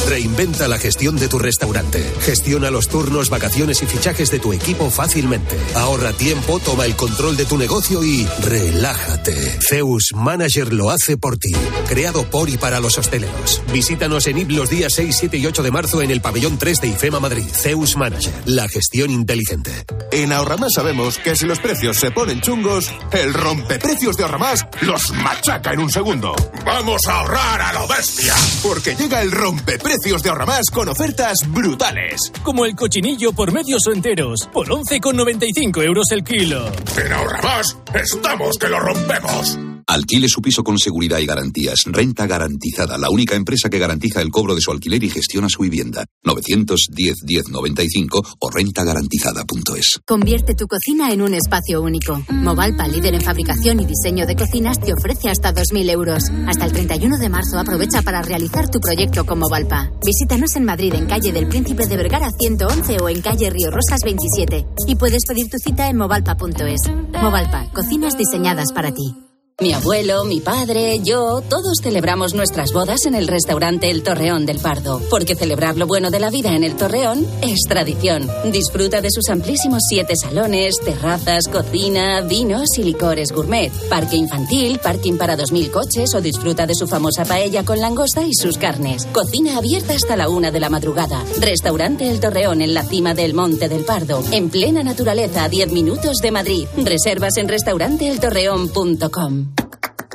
[0.09, 2.05] Reinventa la gestión de tu restaurante.
[2.21, 5.57] Gestiona los turnos, vacaciones y fichajes de tu equipo fácilmente.
[5.75, 9.35] Ahorra tiempo, toma el control de tu negocio y relájate.
[9.61, 11.53] Zeus Manager lo hace por ti.
[11.88, 13.62] Creado por y para los hosteleros.
[13.73, 16.81] Visítanos en IP los días 6, 7 y 8 de marzo en el pabellón 3
[16.81, 17.47] de IFEMA Madrid.
[17.53, 18.33] Zeus Manager.
[18.47, 19.71] La gestión inteligente.
[20.11, 25.12] En Ahorramás sabemos que si los precios se ponen chungos, el rompeprecios de Ahorramás los
[25.12, 26.35] machaca en un segundo.
[26.67, 28.35] ¡Vamos a ahorrar a lo bestia!
[28.62, 32.33] Porque llega el rompeprecios de Ahorramás con ofertas brutales.
[32.43, 36.67] Como el cochinillo por medios o enteros, por 11,95 euros el kilo.
[36.97, 39.59] En Ahorramás estamos que lo rompemos.
[39.93, 41.81] Alquile su piso con seguridad y garantías.
[41.85, 45.61] Renta garantizada, la única empresa que garantiza el cobro de su alquiler y gestiona su
[45.61, 46.07] vivienda.
[46.25, 50.01] 910-1095 o rentagarantizada.es.
[50.07, 52.25] Convierte tu cocina en un espacio único.
[52.31, 56.23] Movalpa, líder en fabricación y diseño de cocinas, te ofrece hasta 2.000 euros.
[56.47, 59.91] Hasta el 31 de marzo aprovecha para realizar tu proyecto con Movalpa.
[60.07, 64.01] Visítanos en Madrid, en calle del Príncipe de Vergara 111 o en calle Río Rosas
[64.03, 64.65] 27.
[64.89, 66.81] Y puedes pedir tu cita en movalpa.es.
[67.21, 69.15] Movalpa, cocinas diseñadas para ti.
[69.61, 74.59] Mi abuelo, mi padre, yo, todos celebramos nuestras bodas en el restaurante El Torreón del
[74.59, 78.29] Pardo, porque celebrar lo bueno de la vida en el Torreón es tradición.
[78.51, 85.17] Disfruta de sus amplísimos siete salones, terrazas, cocina, vinos y licores gourmet, parque infantil, parking
[85.17, 89.07] para 2.000 coches o disfruta de su famosa paella con langosta y sus carnes.
[89.12, 91.23] Cocina abierta hasta la una de la madrugada.
[91.41, 95.71] Restaurante El Torreón en la cima del Monte del Pardo, en plena naturaleza a 10
[95.71, 96.67] minutos de Madrid.
[96.79, 99.52] Reservas en restauranteeltorreón.com.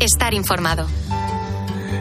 [0.00, 0.86] Estar informado.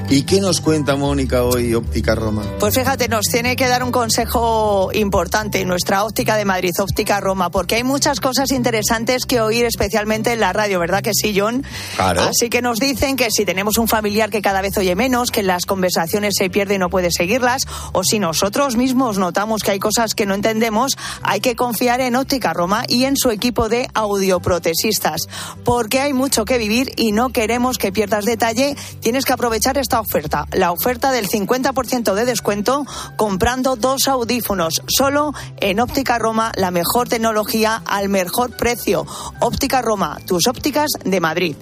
[0.09, 2.43] ¿Y qué nos cuenta Mónica hoy, Óptica Roma?
[2.59, 7.49] Pues fíjate, nos tiene que dar un consejo importante nuestra óptica de Madrid, óptica Roma,
[7.49, 11.63] porque hay muchas cosas interesantes que oír, especialmente en la radio, ¿verdad que sí, John?
[11.95, 12.21] Claro.
[12.21, 15.43] Así que nos dicen que si tenemos un familiar que cada vez oye menos, que
[15.43, 19.79] las conversaciones se pierde y no puede seguirlas, o si nosotros mismos notamos que hay
[19.79, 23.87] cosas que no entendemos, hay que confiar en óptica Roma y en su equipo de
[23.93, 25.21] audioprotesistas,
[25.63, 28.75] porque hay mucho que vivir y no queremos que pierdas detalle.
[29.01, 35.33] Tienes que aprovechar esta oferta, la oferta del 50% de descuento comprando dos audífonos, solo
[35.57, 39.05] en Óptica Roma, la mejor tecnología al mejor precio.
[39.39, 41.55] Óptica Roma, tus ópticas de Madrid.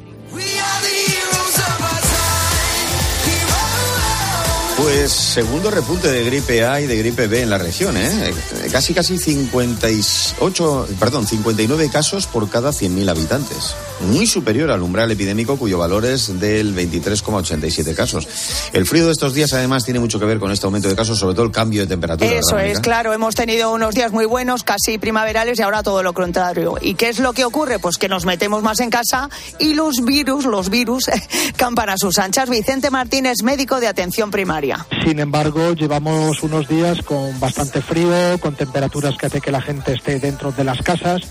[4.77, 8.31] Pues segundo repunte de gripe A y de gripe B en la región, ¿eh?
[8.71, 13.75] Casi, casi 58, perdón, 59 casos por cada 100.000 habitantes.
[14.01, 18.27] Muy superior al umbral epidémico cuyo valor es del 23,87 casos.
[18.73, 21.17] El frío de estos días además tiene mucho que ver con este aumento de casos,
[21.17, 22.29] sobre todo el cambio de temperatura.
[22.29, 26.03] Eso ¿verdad, es, claro, hemos tenido unos días muy buenos, casi primaverales y ahora todo
[26.03, 26.75] lo contrario.
[26.79, 27.79] ¿Y qué es lo que ocurre?
[27.79, 29.29] Pues que nos metemos más en casa
[29.59, 31.05] y los virus, los virus,
[31.57, 32.49] campan a sus anchas.
[32.49, 34.85] Vicente Martínez, médico de atención primaria.
[35.03, 39.93] Sin embargo, llevamos unos días con bastante frío, con temperaturas que hace que la gente
[39.93, 41.21] esté dentro de las casas,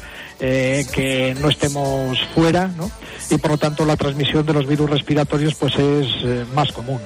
[0.40, 2.90] eh, que no estemos fuera, ¿no?
[3.30, 7.00] Y por lo tanto la transmisión de los virus respiratorios pues es eh, más común.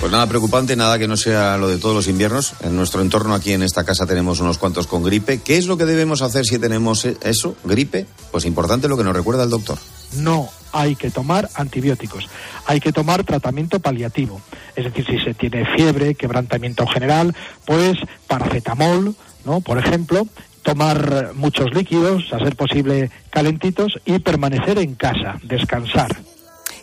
[0.00, 2.52] Pues nada preocupante, nada que no sea lo de todos los inviernos.
[2.60, 5.40] En nuestro entorno aquí en esta casa tenemos unos cuantos con gripe.
[5.40, 8.06] ¿Qué es lo que debemos hacer si tenemos e- eso, gripe?
[8.30, 9.76] Pues importante lo que nos recuerda el doctor.
[10.12, 12.28] No hay que tomar antibióticos,
[12.66, 14.40] hay que tomar tratamiento paliativo.
[14.76, 19.60] Es decir, si se tiene fiebre, quebrantamiento general, pues paracetamol, ¿no?
[19.60, 20.28] Por ejemplo,
[20.62, 26.10] tomar muchos líquidos, a ser posible calentitos y permanecer en casa, descansar.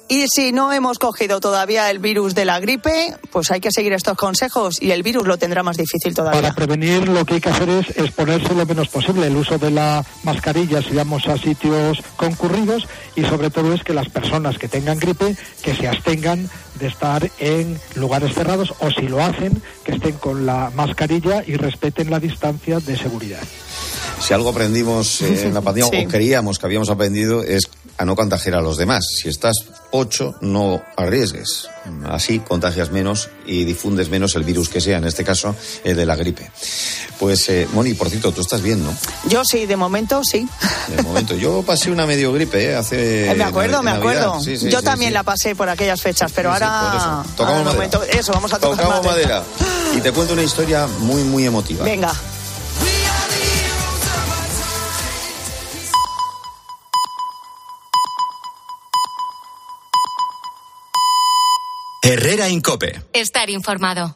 [0.07, 3.91] Y si no hemos cogido todavía el virus de la gripe, pues hay que seguir
[3.93, 6.41] estos consejos y el virus lo tendrá más difícil todavía.
[6.41, 9.71] Para prevenir lo que hay que hacer es exponerse lo menos posible, el uso de
[9.71, 14.67] la mascarilla si vamos a sitios concurridos y sobre todo es que las personas que
[14.67, 19.93] tengan gripe que se abstengan de estar en lugares cerrados o si lo hacen que
[19.93, 23.41] estén con la mascarilla y respeten la distancia de seguridad.
[24.21, 26.05] Si algo aprendimos eh, en la pandemia, Sí.
[26.05, 27.63] o creíamos que habíamos aprendido, es
[27.97, 29.05] a no contagiar a los demás.
[29.21, 29.55] Si estás
[29.91, 31.69] ocho, no arriesgues.
[32.09, 36.05] Así contagias menos y difundes menos el virus que sea, en este caso, el de
[36.05, 36.49] la gripe.
[37.19, 38.93] Pues, eh, Moni, por cierto, tú estás bien, ¿no?
[39.29, 40.47] Yo sí, de momento sí.
[40.95, 41.35] De momento.
[41.35, 42.75] Yo pasé una medio gripe, ¿eh?
[42.75, 43.33] Hace.
[43.37, 44.41] me acuerdo, me acuerdo.
[44.41, 46.93] Sí, sí, Yo sí, también la pasé por aquellas fechas, pero ahora.
[46.97, 47.33] eso.
[47.35, 47.73] Tocamos ahora madera.
[47.99, 49.43] momento- Eso, vamos a tocar Tocamos madera.
[49.59, 49.95] madera.
[49.95, 51.85] Y te cuento una historia muy, muy emotiva.
[51.85, 52.13] Venga.
[62.07, 63.01] Herrera Incope.
[63.13, 64.15] Estar informado.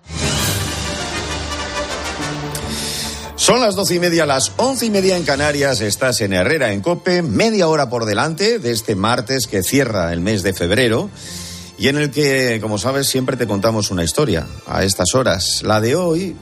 [3.35, 5.81] Son las doce y media, las once y media en Canarias.
[5.81, 10.19] Estás en Herrera en Cope, media hora por delante de este martes que cierra el
[10.19, 11.09] mes de febrero
[11.79, 15.63] y en el que, como sabes, siempre te contamos una historia a estas horas.
[15.63, 16.35] La de hoy,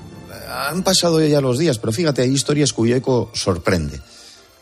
[0.49, 4.01] han pasado ya los días, pero fíjate, hay historias cuyo eco sorprende,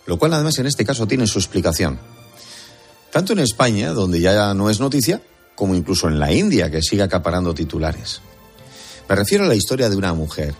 [0.05, 1.97] lo cual además en este caso tiene su explicación.
[3.11, 5.23] Tanto en España, donde ya no es noticia,
[5.55, 8.21] como incluso en la India, que sigue acaparando titulares.
[9.09, 10.53] Me refiero a la historia de una mujer,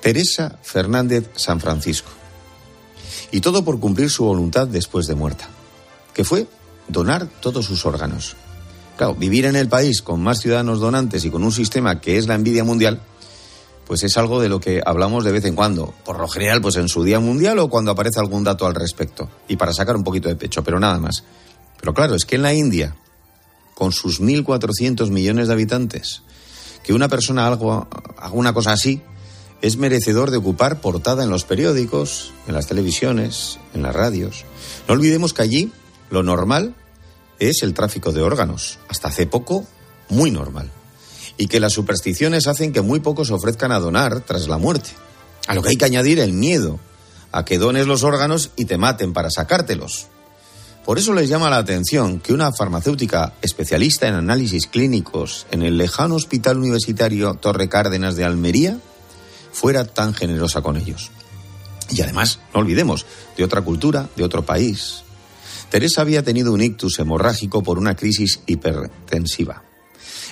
[0.00, 2.10] Teresa Fernández San Francisco.
[3.32, 5.48] Y todo por cumplir su voluntad después de muerta,
[6.14, 6.46] que fue
[6.88, 8.36] donar todos sus órganos.
[8.96, 12.26] Claro, vivir en el país con más ciudadanos donantes y con un sistema que es
[12.26, 13.00] la envidia mundial,
[13.86, 15.94] pues es algo de lo que hablamos de vez en cuando.
[16.04, 19.28] Por lo general, pues en su día mundial o cuando aparece algún dato al respecto.
[19.48, 21.24] Y para sacar un poquito de pecho, pero nada más.
[21.78, 22.96] Pero claro, es que en la India,
[23.76, 26.22] con sus 1.400 millones de habitantes,
[26.82, 27.86] que una persona algo,
[28.16, 29.02] haga una cosa así,
[29.60, 34.46] es merecedor de ocupar portada en los periódicos, en las televisiones, en las radios.
[34.88, 35.72] No olvidemos que allí
[36.08, 36.74] lo normal
[37.38, 38.78] es el tráfico de órganos.
[38.88, 39.66] Hasta hace poco,
[40.08, 40.70] muy normal.
[41.36, 44.88] Y que las supersticiones hacen que muy pocos ofrezcan a donar tras la muerte.
[45.48, 46.80] A lo que hay que añadir el miedo
[47.30, 50.06] a que dones los órganos y te maten para sacártelos.
[50.86, 55.78] Por eso les llama la atención que una farmacéutica especialista en análisis clínicos en el
[55.78, 58.78] lejano Hospital Universitario Torre Cárdenas de Almería
[59.50, 61.10] fuera tan generosa con ellos.
[61.90, 63.04] Y además, no olvidemos,
[63.36, 65.02] de otra cultura, de otro país.
[65.70, 69.64] Teresa había tenido un ictus hemorrágico por una crisis hipertensiva.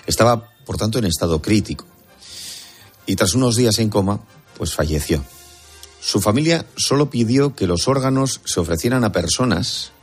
[0.06, 1.84] Estaba, por tanto, en estado crítico.
[3.06, 4.20] Y tras unos días en coma,
[4.56, 5.24] pues falleció.
[6.00, 9.93] Su familia solo pidió que los órganos se ofrecieran a personas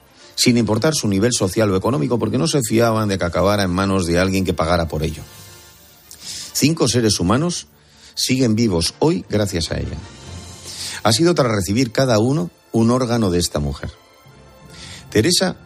[0.42, 3.70] sin importar su nivel social o económico, porque no se fiaban de que acabara en
[3.70, 5.22] manos de alguien que pagara por ello.
[6.52, 7.68] Cinco seres humanos
[8.16, 9.98] siguen vivos hoy gracias a ella.
[11.04, 13.92] Ha sido tras recibir cada uno un órgano de esta mujer.
[15.12, 15.58] Teresa,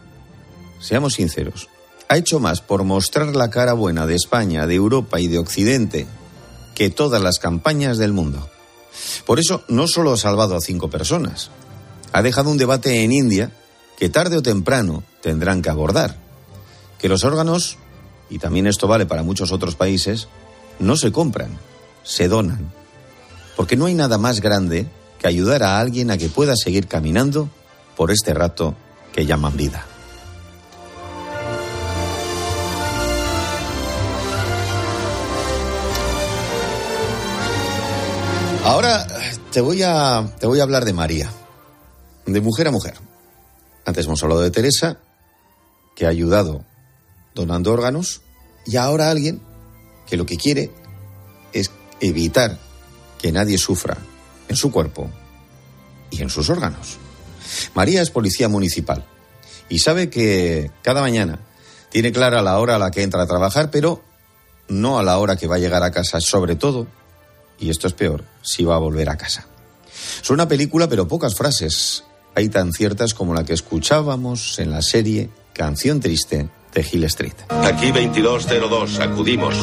[0.78, 1.70] seamos sinceros,
[2.10, 6.06] ha hecho más por mostrar la cara buena de España, de Europa y de Occidente
[6.74, 8.46] que todas las campañas del mundo.
[9.24, 11.50] Por eso no solo ha salvado a cinco personas,
[12.12, 13.52] ha dejado un debate en India
[13.96, 16.16] que tarde o temprano tendrán que abordar.
[16.98, 17.78] Que los órganos,
[18.30, 20.28] y también esto vale para muchos otros países,
[20.78, 21.58] no se compran,
[22.02, 22.72] se donan.
[23.56, 24.86] Porque no hay nada más grande
[25.18, 27.48] que ayudar a alguien a que pueda seguir caminando
[27.96, 28.74] por este rato
[29.12, 29.86] que llaman vida.
[38.64, 39.06] Ahora
[39.52, 41.30] te voy a, te voy a hablar de María,
[42.26, 42.94] de mujer a mujer.
[43.86, 44.98] Antes hemos hablado de Teresa,
[45.94, 46.64] que ha ayudado
[47.34, 48.20] donando órganos,
[48.66, 49.40] y ahora alguien
[50.06, 50.70] que lo que quiere
[51.52, 51.70] es
[52.00, 52.58] evitar
[53.20, 53.96] que nadie sufra
[54.48, 55.08] en su cuerpo
[56.10, 56.98] y en sus órganos.
[57.74, 59.04] María es policía municipal
[59.68, 61.38] y sabe que cada mañana
[61.90, 64.02] tiene clara la hora a la que entra a trabajar, pero
[64.68, 66.88] no a la hora que va a llegar a casa, sobre todo,
[67.58, 69.46] y esto es peor, si va a volver a casa.
[70.22, 72.04] Suena película, pero pocas frases
[72.36, 77.32] hay tan ciertas como la que escuchábamos en la serie Canción Triste de Hill Street.
[77.48, 79.54] Aquí 2202, acudimos.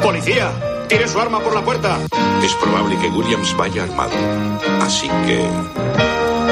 [0.00, 0.86] ¡Policía!
[0.88, 1.98] ¡Tire su arma por la puerta!
[2.44, 4.12] Es probable que Williams vaya armado.
[4.80, 5.44] Así que...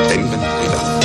[0.08, 1.00] Tengan cuidado.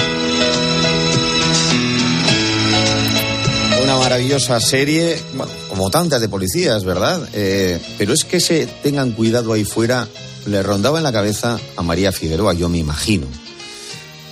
[3.84, 7.22] Una maravillosa serie, bueno, como tantas de policías, ¿verdad?
[7.34, 10.08] Eh, pero es que se tengan cuidado ahí fuera
[10.46, 13.28] le rondaba en la cabeza a María Figueroa, yo me imagino.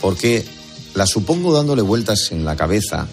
[0.01, 0.43] Porque
[0.93, 3.07] la supongo dándole vueltas en la cabeza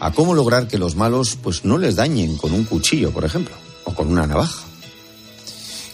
[0.00, 3.54] a cómo lograr que los malos pues no les dañen con un cuchillo, por ejemplo,
[3.84, 4.64] o con una navaja.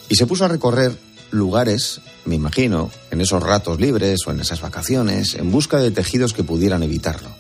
[0.09, 0.96] Y se puso a recorrer
[1.30, 6.33] lugares, me imagino, en esos ratos libres o en esas vacaciones, en busca de tejidos
[6.33, 7.31] que pudieran evitarlo.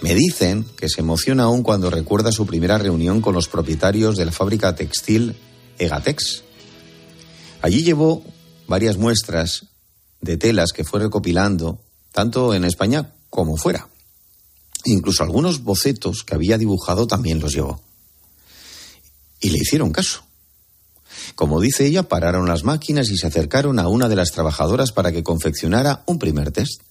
[0.00, 4.24] Me dicen que se emociona aún cuando recuerda su primera reunión con los propietarios de
[4.24, 5.36] la fábrica textil
[5.78, 6.42] Egatex.
[7.60, 8.24] Allí llevó
[8.66, 9.66] varias muestras
[10.22, 11.80] de telas que fue recopilando,
[12.12, 13.88] tanto en España como fuera.
[14.84, 17.82] Incluso algunos bocetos que había dibujado también los llevó.
[19.40, 20.24] Y le hicieron caso.
[21.34, 25.12] Como dice ella, pararon las máquinas y se acercaron a una de las trabajadoras para
[25.12, 26.82] que confeccionara un primer test.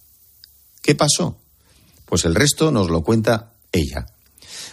[0.81, 1.37] ¿Qué pasó?
[2.05, 4.07] Pues el resto nos lo cuenta ella.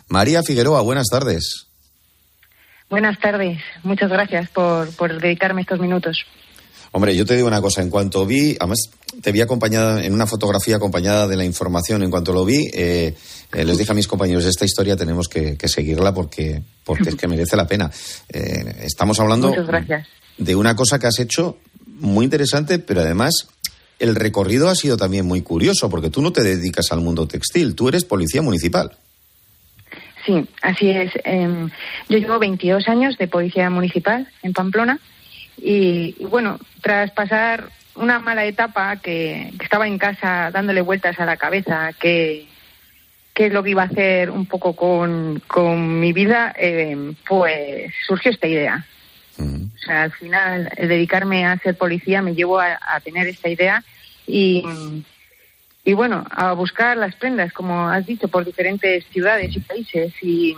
[0.09, 1.66] María Figueroa, buenas tardes.
[2.90, 3.59] Buenas tardes.
[3.82, 6.24] Muchas gracias por, por dedicarme estos minutos.
[6.99, 8.90] Hombre, yo te digo una cosa, en cuanto vi, además
[9.22, 13.14] te vi acompañada en una fotografía acompañada de la información, en cuanto lo vi, eh,
[13.53, 17.28] eh, les dije a mis compañeros, esta historia tenemos que, seguirla porque, porque es que
[17.28, 17.88] merece la pena.
[18.28, 19.55] Eh, estamos hablando
[20.38, 23.46] de una cosa que has hecho muy interesante, pero además
[24.01, 27.76] el recorrido ha sido también muy curioso, porque tú no te dedicas al mundo textil,
[27.76, 28.90] tú eres policía municipal.
[30.26, 31.12] Sí, así es.
[31.22, 31.70] Em,
[32.09, 34.99] yo llevo 22 años de policía municipal en Pamplona
[35.61, 41.36] y, bueno, tras pasar una mala etapa que, estaba en casa dándole vueltas a la
[41.36, 42.46] cabeza, que
[43.34, 47.92] qué es lo que iba a hacer un poco con, con mi vida, em, pues
[48.06, 48.84] surgió esta idea.
[49.38, 53.84] O sea, al final, el dedicarme a ser policía me llevó a, tener esta idea
[54.26, 54.64] y,
[55.84, 60.56] y, bueno, a buscar las prendas, como has dicho, por diferentes ciudades y países y,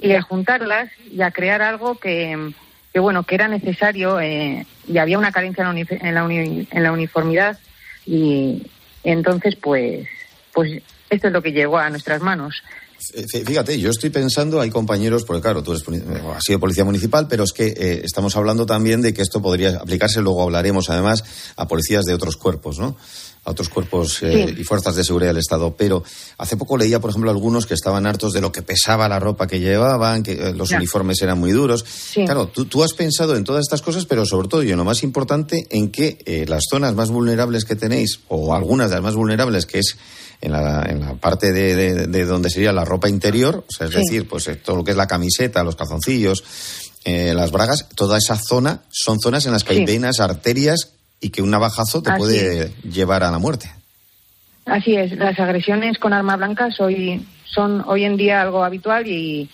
[0.00, 2.52] y a juntarlas y a crear algo que,
[2.96, 7.58] que bueno, que era necesario eh, y había una carencia en la, en la, uniformidad
[8.06, 8.62] y
[9.04, 10.08] entonces pues,
[10.54, 12.64] pues esto es lo que llegó a nuestras manos.
[12.98, 15.84] Fíjate, yo estoy pensando, hay compañeros, porque claro, tú eres,
[16.34, 19.76] has sido policía municipal, pero es que eh, estamos hablando también de que esto podría
[19.76, 21.22] aplicarse, luego hablaremos además,
[21.56, 22.96] a policías de otros cuerpos, ¿no?
[23.44, 25.76] A otros cuerpos eh, y fuerzas de seguridad del Estado.
[25.76, 26.02] Pero
[26.38, 29.46] hace poco leía, por ejemplo, algunos que estaban hartos de lo que pesaba la ropa
[29.46, 31.84] que llevaban, que eh, los uniformes eran muy duros.
[32.14, 34.84] Claro, tú, tú, has pensado en todas estas cosas, pero sobre todo, y en lo
[34.84, 39.14] más importante, en que las zonas más vulnerables que tenéis, o algunas de las más
[39.14, 39.96] vulnerables, que es
[40.40, 43.94] en la, en la parte de, de, donde sería la ropa interior, o sea, es
[43.94, 46.44] decir, pues eh, todo lo que es la camiseta, los calzoncillos,
[47.04, 51.30] eh, las bragas, toda esa zona son zonas en las que hay venas, arterias y
[51.30, 53.70] que un navajazo te puede llevar a la muerte.
[54.66, 59.48] Así es, las agresiones con arma blanca hoy, son hoy en día algo habitual y,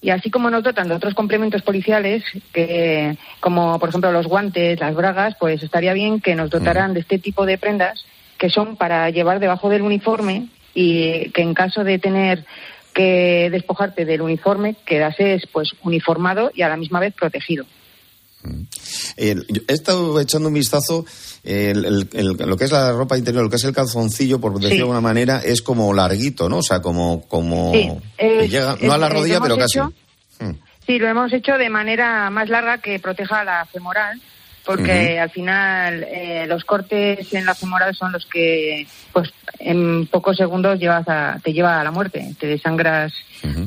[0.00, 2.22] y así como nos dotan de otros complementos policiales,
[2.52, 6.94] que como por ejemplo los guantes, las bragas, pues estaría bien que nos dotaran mm.
[6.94, 8.04] de este tipo de prendas
[8.42, 12.44] que son para llevar debajo del uniforme y que en caso de tener
[12.92, 17.64] que despojarte del uniforme quedases pues uniformado y a la misma vez protegido.
[19.16, 19.36] he
[19.68, 21.04] estado echando un vistazo,
[21.44, 25.00] lo que es la ropa interior, lo que es el calzoncillo, por decirlo de alguna
[25.00, 26.58] manera, es como larguito, ¿no?
[26.58, 27.72] O sea, como, como
[28.18, 29.78] llega, no a la rodilla, pero casi.
[29.78, 30.58] Hmm.
[30.84, 34.20] Sí, lo hemos hecho de manera más larga que proteja la femoral
[34.64, 40.36] porque al final eh, los cortes en la femoral son los que pues en pocos
[40.36, 41.06] segundos llevas
[41.42, 43.12] te lleva a la muerte, te desangras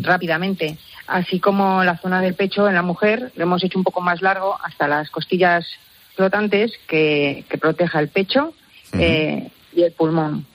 [0.01, 0.77] rápidamente.
[1.07, 4.21] Así como la zona del pecho en la mujer lo hemos hecho un poco más
[4.21, 5.65] largo hasta las costillas
[6.15, 8.53] flotantes que, proteja el pecho
[8.93, 10.45] eh, y el pulmón.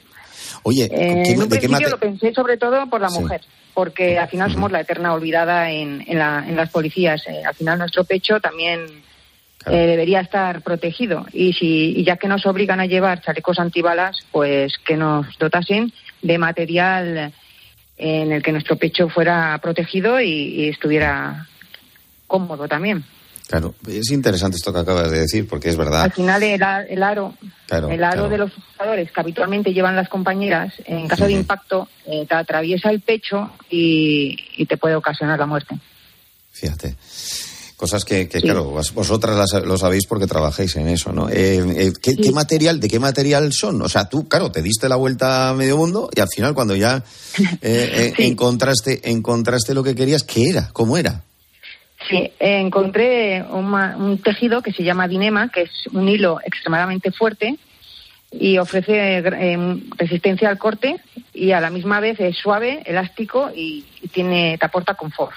[0.62, 3.42] Oye, eh, en un principio lo pensé sobre todo por la mujer,
[3.74, 7.22] porque al final somos la eterna olvidada en, en, la, en las policías.
[7.46, 8.86] al final nuestro pecho también
[9.66, 11.26] eh, debería estar protegido.
[11.32, 15.92] Y, si, ya que nos obligan a llevar chalecos antibalas, pues que nos dotasen
[16.22, 17.32] de material
[17.98, 21.46] en el que nuestro pecho fuera protegido y, estuviera
[22.26, 23.04] cómodo también.
[23.46, 26.04] Claro, es interesante esto que acabas de decir, porque es verdad.
[26.04, 27.34] Al final, el, aro,
[27.68, 32.24] el aro de los usadores que habitualmente llevan las compañeras, en caso de impacto, eh,
[32.26, 35.76] te atraviesa el pecho y, y te puede ocasionar la muerte.
[36.52, 36.94] Fíjate.
[37.80, 41.30] Cosas que, claro, vosotras lo sabéis porque trabajáis en eso, ¿no?
[41.30, 43.80] Eh, eh, ¿qué, material, ¿De qué material son?
[43.80, 46.76] O sea, tú, claro, te diste la vuelta a medio mundo y al final cuando
[46.76, 47.02] ya
[47.62, 50.68] eh, encontraste, encontraste lo que querías, ¿qué era?
[50.74, 51.22] ¿Cómo era?
[52.06, 57.56] Sí, encontré un tejido que se llama dinema, que es un hilo extremadamente fuerte
[58.30, 59.22] y ofrece
[59.96, 60.96] resistencia al corte
[61.32, 65.32] y a la misma vez es suave, elástico y, tiene te aporta confort.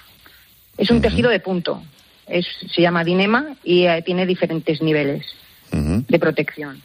[0.77, 1.81] Es un tejido de punto,
[2.27, 5.25] es, se llama Dinema y eh, tiene diferentes niveles
[5.71, 6.81] de protección.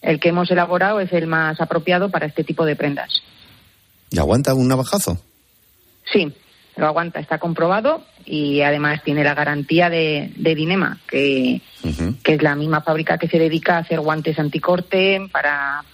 [0.00, 3.22] El que hemos elaborado es el más apropiado para este tipo de prendas.
[4.10, 5.22] ¿Y aguanta un navajazo?
[6.12, 6.32] Sí,
[6.76, 11.60] lo aguanta, está comprobado y además tiene la garantía de, de Dinema, que,
[12.24, 15.84] que es la misma fábrica que se dedica a hacer guantes anticorte para,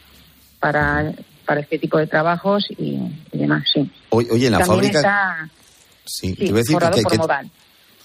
[0.58, 1.12] para,
[1.44, 2.98] para este tipo de trabajos y,
[3.32, 3.90] y demás, sí.
[4.08, 4.98] Oye, en la También fábrica...
[5.00, 5.48] está
[6.10, 7.50] Sí, sí, te iba a decir forrado que- por Modal.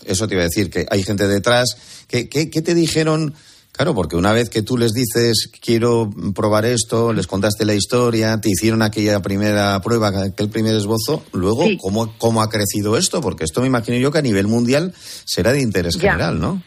[0.08, 1.78] Eso te iba a decir, que hay gente detrás.
[2.08, 3.34] ¿Qué, qué, qué te dijeron?
[3.72, 8.39] Claro, porque una vez que tú les dices, quiero probar esto, les contaste la historia,
[8.39, 11.80] te hicieron aquella primera prueba, aquel primer esbozo, luego, Sí.
[11.82, 13.20] ¿cómo, ¿cómo ha crecido esto?
[13.20, 14.93] Porque esto me imagino yo que a nivel mundial
[15.26, 16.12] será de interés Ya.
[16.12, 16.62] general, ¿no?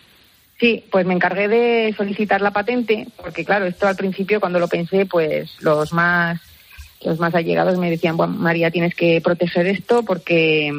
[0.59, 4.67] Sí, pues me encargué de solicitar la patente, porque claro, esto al principio cuando lo
[4.67, 6.41] pensé, pues los más
[7.05, 10.73] los más allegados me decían, bueno, María, tienes que proteger esto porque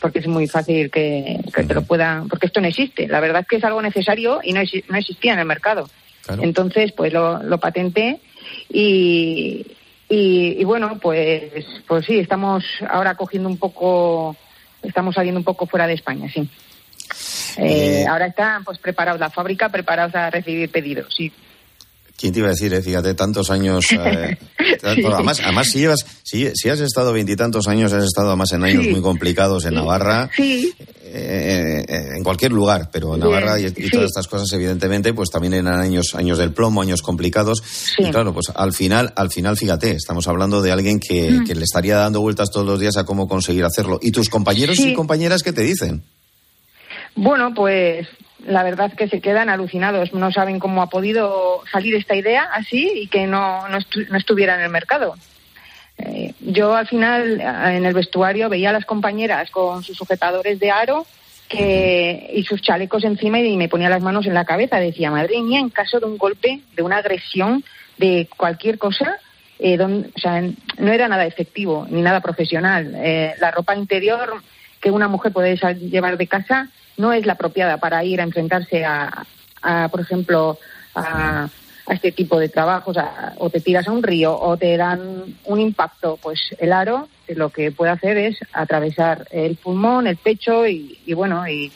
[0.00, 3.08] porque es muy fácil que, que te lo puedan, porque esto no existe.
[3.08, 5.88] La verdad es que es algo necesario y no, no existía en el mercado.
[6.40, 8.20] Entonces, pues lo, lo patenté
[8.68, 9.66] y,
[10.08, 14.36] y, y bueno, pues, pues sí, estamos ahora cogiendo un poco,
[14.82, 16.48] estamos saliendo un poco fuera de España, sí.
[17.56, 21.32] Eh, ahora están pues preparados la fábrica, preparados a recibir pedidos, sí.
[22.18, 22.82] ¿Quién te iba a decir, eh?
[22.82, 23.86] fíjate, tantos años.
[23.92, 24.36] eh.
[24.82, 28.84] Además, además si, llevas, si, si has estado veintitantos años, has estado además en años
[28.84, 28.90] Sí.
[28.90, 30.30] muy complicados en Navarra.
[30.36, 35.30] Sí, eh, eh, en cualquier lugar, pero en Navarra y, todas estas cosas, evidentemente, pues
[35.30, 37.62] también eran años, años del plomo, años complicados.
[37.98, 41.44] Y claro, pues al final, al final, fíjate, estamos hablando de alguien que, Mm.
[41.46, 43.98] que le estaría dando vueltas todos los días a cómo conseguir hacerlo.
[44.02, 46.02] ¿Y tus compañeros y compañeras qué te dicen?
[47.16, 48.06] Bueno, pues
[48.46, 50.12] la verdad que se quedan alucinados.
[50.12, 54.16] No saben cómo ha podido salir esta idea así y que no, no, estu- no
[54.18, 55.14] estuviera en el mercado.
[55.98, 60.60] Eh, yo al final eh, en el vestuario veía a las compañeras con sus sujetadores
[60.60, 61.06] de aro
[61.48, 64.78] que, y sus chalecos encima y me ponía las manos en la cabeza.
[64.78, 67.64] Decía, madre mía, en caso de un golpe, de una agresión,
[67.96, 69.16] de cualquier cosa,
[69.58, 70.40] eh, don- o sea,
[70.78, 72.92] no era nada efectivo ni nada profesional.
[72.96, 74.34] Eh, la ropa interior
[74.80, 75.56] que una mujer puede
[75.90, 76.68] llevar de casa
[76.98, 79.24] no es la apropiada para ir a enfrentarse a,
[79.62, 80.58] a, por ejemplo,
[80.94, 81.48] a,
[81.86, 85.24] a este tipo de trabajos, a- o te tiras a un río o te dan
[85.44, 90.16] un impacto, pues el aro eh, lo que puede hacer es atravesar el pulmón, el
[90.18, 91.72] pecho y, y bueno, y,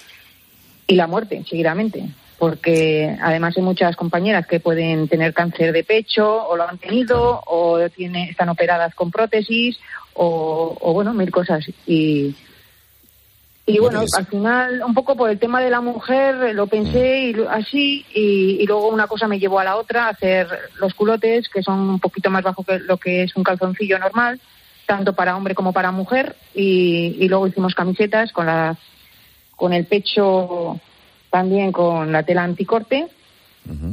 [0.87, 2.05] y la muerte seguidamente.
[2.39, 7.41] Porque además hay muchas compañeras que pueden tener cáncer de pecho o lo han tenido
[7.47, 9.79] o tiene, están operadas con prótesis
[10.15, 11.65] o, o bueno, mil cosas.
[11.87, 12.35] Y,
[13.65, 17.21] y bueno, al final, un poco por el tema de la mujer, eh, lo pensé
[17.21, 20.49] y lo- así, y, y luego una cosa me llevó a la otra, hacer
[20.81, 24.41] los culotes, que son un poquito más bajo que lo que es un calzoncillo normal,
[24.87, 28.77] tanto para hombre como para mujer, y, y luego hicimos camisetas con, la,
[29.55, 30.81] con el pecho
[31.31, 33.07] también con la tela anticorte.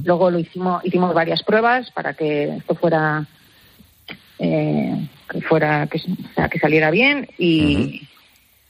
[0.03, 3.27] Luego lo hicimos, hicimos varias pruebas para que esto fuera,
[4.39, 7.51] eh, que fuera, que, o sea, que saliera bien y,
[8.01, 8.07] y,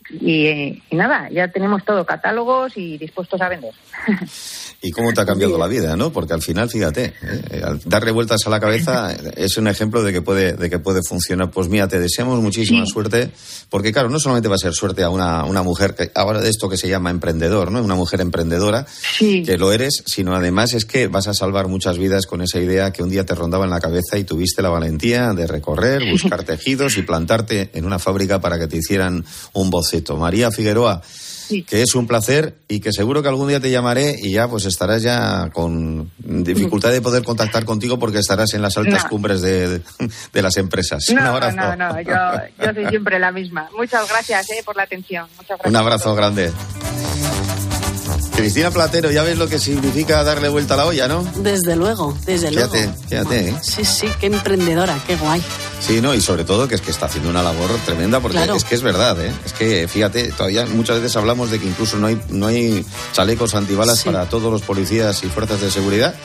[0.10, 3.74] y nada, ya tenemos todo, catálogos y dispuestos a vender.
[4.82, 6.14] ¿Y cómo te ha cambiado la vida, no?
[6.14, 10.14] Porque al final, fíjate, eh, al darle vueltas a la cabeza es un ejemplo de
[10.14, 11.52] que puede, de que puede funcionar.
[11.52, 13.30] Pues mira, te deseamos muchísima suerte,
[13.70, 16.50] porque claro, no solamente va a ser suerte a una, una mujer, que, ahora de
[16.50, 17.84] esto que se llama emprendedor, ¿no?
[17.84, 18.86] Una mujer emprendedora,
[19.20, 22.92] que lo eres, sino además es que vas a salvar muchas vidas con esa idea
[22.94, 26.44] que un día te rondaba en la cabeza y tuviste la valentía de recorrer, buscar
[26.44, 29.99] tejidos y plantarte en una fábrica para que te hicieran un boceto.
[30.18, 31.02] María Figueroa,
[31.68, 34.66] que es un placer y que seguro que algún día te llamaré y ya pues
[34.66, 39.10] estarás ya con dificultad de poder contactar contigo porque estarás en las altas No.
[39.10, 39.82] cumbres de,
[40.34, 41.08] de las empresas.
[41.10, 41.56] un abrazo.
[41.58, 42.14] no, no, yo,
[42.64, 43.70] yo soy siempre la misma.
[43.76, 45.26] Muchas gracias eh, por la atención.
[45.38, 45.70] Muchas gracias.
[45.70, 46.52] Un abrazo grande.
[48.40, 51.24] Cristina Platero, ya ves lo que significa darle vuelta a la olla, ¿no?
[51.38, 52.74] Desde luego, desde luego.
[52.74, 53.56] Fíjate, fíjate, ¿eh?
[53.62, 55.42] Sí, sí, qué emprendedora, qué guay.
[55.86, 58.56] Sí, no, y sobre todo que es que está haciendo una labor tremenda porque Claro.
[58.56, 59.32] es que es verdad, ¿eh?
[59.46, 63.56] Es que fíjate, todavía muchas veces hablamos de que incluso no hay no hay chalecos
[63.56, 66.16] antibalas para todos los policías y fuerzas de seguridad.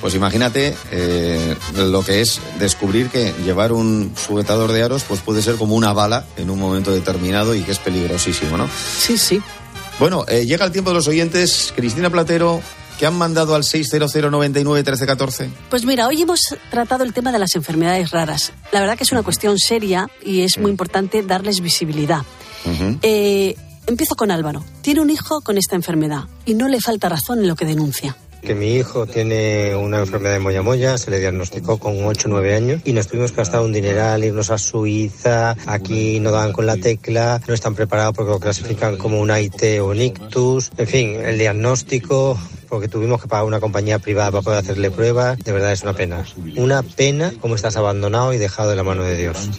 [0.00, 5.42] Pues imagínate eh, lo que es descubrir que llevar un sujetador de aros pues puede
[5.42, 8.68] ser como una bala en un momento determinado y que es peligrosísimo, ¿no?
[8.98, 9.42] Sí, sí.
[10.02, 11.72] Bueno, eh, llega el tiempo de los oyentes.
[11.76, 12.60] Cristina Platero,
[12.98, 15.48] que han mandado al 600 99 1314.
[15.70, 16.40] Pues mira, hoy hemos
[16.72, 18.52] tratado el tema de las enfermedades raras.
[18.72, 22.22] La verdad que es una cuestión seria y es muy importante darles visibilidad.
[23.02, 23.54] Eh,
[23.86, 24.64] empiezo con Álvaro.
[24.80, 28.16] Tiene un hijo con esta enfermedad y no le falta razón en lo que denuncia.
[28.42, 32.30] Que mi hijo tiene una enfermedad de moya moya, se le diagnosticó con 8 o
[32.30, 36.52] 9 años y nos tuvimos que gastar un dineral, irnos a Suiza, aquí no dan
[36.52, 40.72] con la tecla, no están preparados porque lo clasifican como un IT o un ictus,
[40.76, 42.38] en fin, el diagnóstico,
[42.68, 45.94] porque tuvimos que pagar una compañía privada para poder hacerle pruebas, de verdad es una
[45.94, 46.24] pena.
[46.56, 49.50] Una pena como estás abandonado y dejado de la mano de Dios.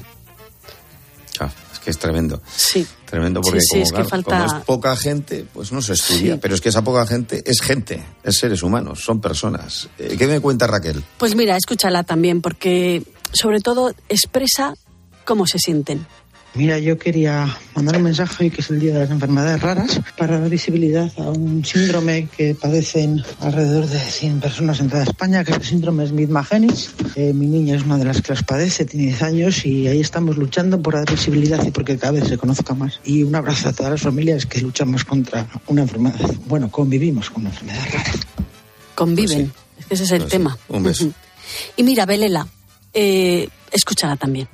[1.83, 2.41] que es tremendo.
[2.55, 2.87] Sí.
[3.13, 5.83] Tremendo porque Sí, sí, como, es que claro, falta- como es poca gente, pues no
[5.83, 6.33] se estudia.
[6.33, 6.39] Sí.
[6.41, 9.87] Pero es que esa poca gente es gente, es seres humanos, son personas.
[9.99, 11.03] Eh, ¿Qué me cuenta Raquel?
[11.19, 14.73] Pues mira, escúchala también, porque sobre todo expresa
[15.25, 16.07] cómo se sienten.
[16.55, 19.99] Mira, yo quería mandar un mensaje hoy, que es el Día de las Enfermedades Raras,
[20.15, 25.43] para dar visibilidad a un síndrome que padecen alrededor de 100 personas en toda España,
[25.43, 26.91] que es el síndrome Smith-Magenis.
[27.15, 29.99] Eh, mi niña es una de las que las padece, tiene 10 años y ahí
[29.99, 32.99] estamos luchando por dar visibilidad y porque cada vez se conozca más.
[33.03, 37.41] Y un abrazo a todas las familias que luchamos contra una enfermedad, bueno, convivimos con
[37.41, 38.11] una enfermedad rara.
[38.93, 39.51] Conviven.
[39.79, 40.55] Es que ese es el tema.
[40.69, 41.11] Un beso.
[41.75, 42.47] Y mira, Belela,
[42.93, 44.47] eh, escúchala también.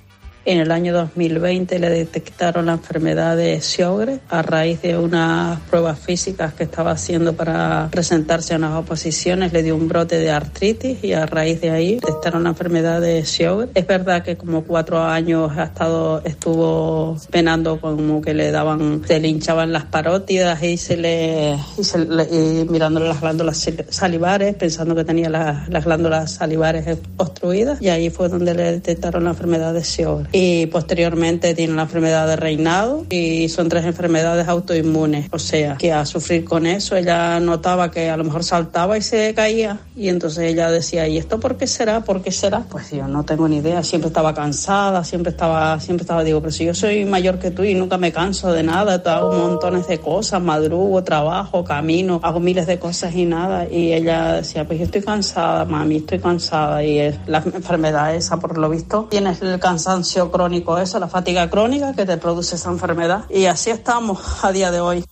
[0.49, 5.99] En el año 2020 le detectaron la enfermedad de Sjögren a raíz de unas pruebas
[5.99, 9.53] físicas que estaba haciendo para presentarse a unas oposiciones.
[9.53, 13.23] Le dio un brote de artritis y a raíz de ahí detectaron la enfermedad de
[13.23, 13.69] Sjögren.
[13.75, 19.19] Es verdad que como cuatro años ha estado, estuvo penando como que le daban, se
[19.19, 24.55] le hinchaban las parótidas y se le, y se le- y mirándole las glándulas salivares,
[24.55, 29.29] pensando que tenía las, las glándulas salivares obstruidas y ahí fue donde le detectaron la
[29.29, 30.38] enfermedad de Sjögren.
[30.41, 35.27] Y posteriormente tiene la enfermedad de reinado y son tres enfermedades autoinmunes.
[35.31, 39.01] O sea, que a sufrir con eso ella notaba que a lo mejor saltaba y
[39.01, 42.05] se caía y entonces ella decía, ¿y esto por qué será?
[42.05, 42.61] ¿Por qué será?
[42.69, 43.83] Pues yo no tengo ni idea.
[43.83, 47.65] Siempre estaba cansada, siempre estaba, siempre estaba, digo, pero si yo soy mayor que tú
[47.65, 52.65] y nunca me canso de nada, hago montones de cosas, madrugo, trabajo, camino, hago miles
[52.65, 53.67] de cosas y nada.
[53.69, 56.81] Y ella decía, pues yo estoy cansada, mami, estoy cansada.
[56.81, 61.49] Y es la enfermedad esa, por lo visto, tienes el cansancio crónico, eso, la fatiga
[61.49, 63.25] crónica que te produce esa enfermedad.
[63.29, 65.05] Y así estamos a día de hoy.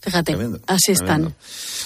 [0.00, 0.60] Fíjate, Tremendo.
[0.68, 1.34] así están.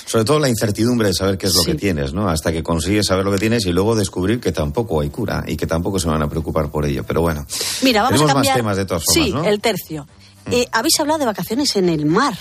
[0.07, 1.73] Sobre todo la incertidumbre de saber qué es lo Sí.
[1.73, 2.29] que tienes, ¿no?
[2.29, 5.57] Hasta que consigues saber lo que tienes y luego descubrir que tampoco hay cura y
[5.57, 7.05] que tampoco se van a preocupar por ello.
[7.07, 7.47] Pero bueno,
[7.83, 8.55] Mira, vamos tenemos a cambiar.
[8.55, 9.43] más temas de todas formas, sí, ¿no?
[9.43, 9.47] Mm.
[9.47, 10.07] el tercio.
[10.51, 12.37] Eh, Habéis hablado de vacaciones en el mar.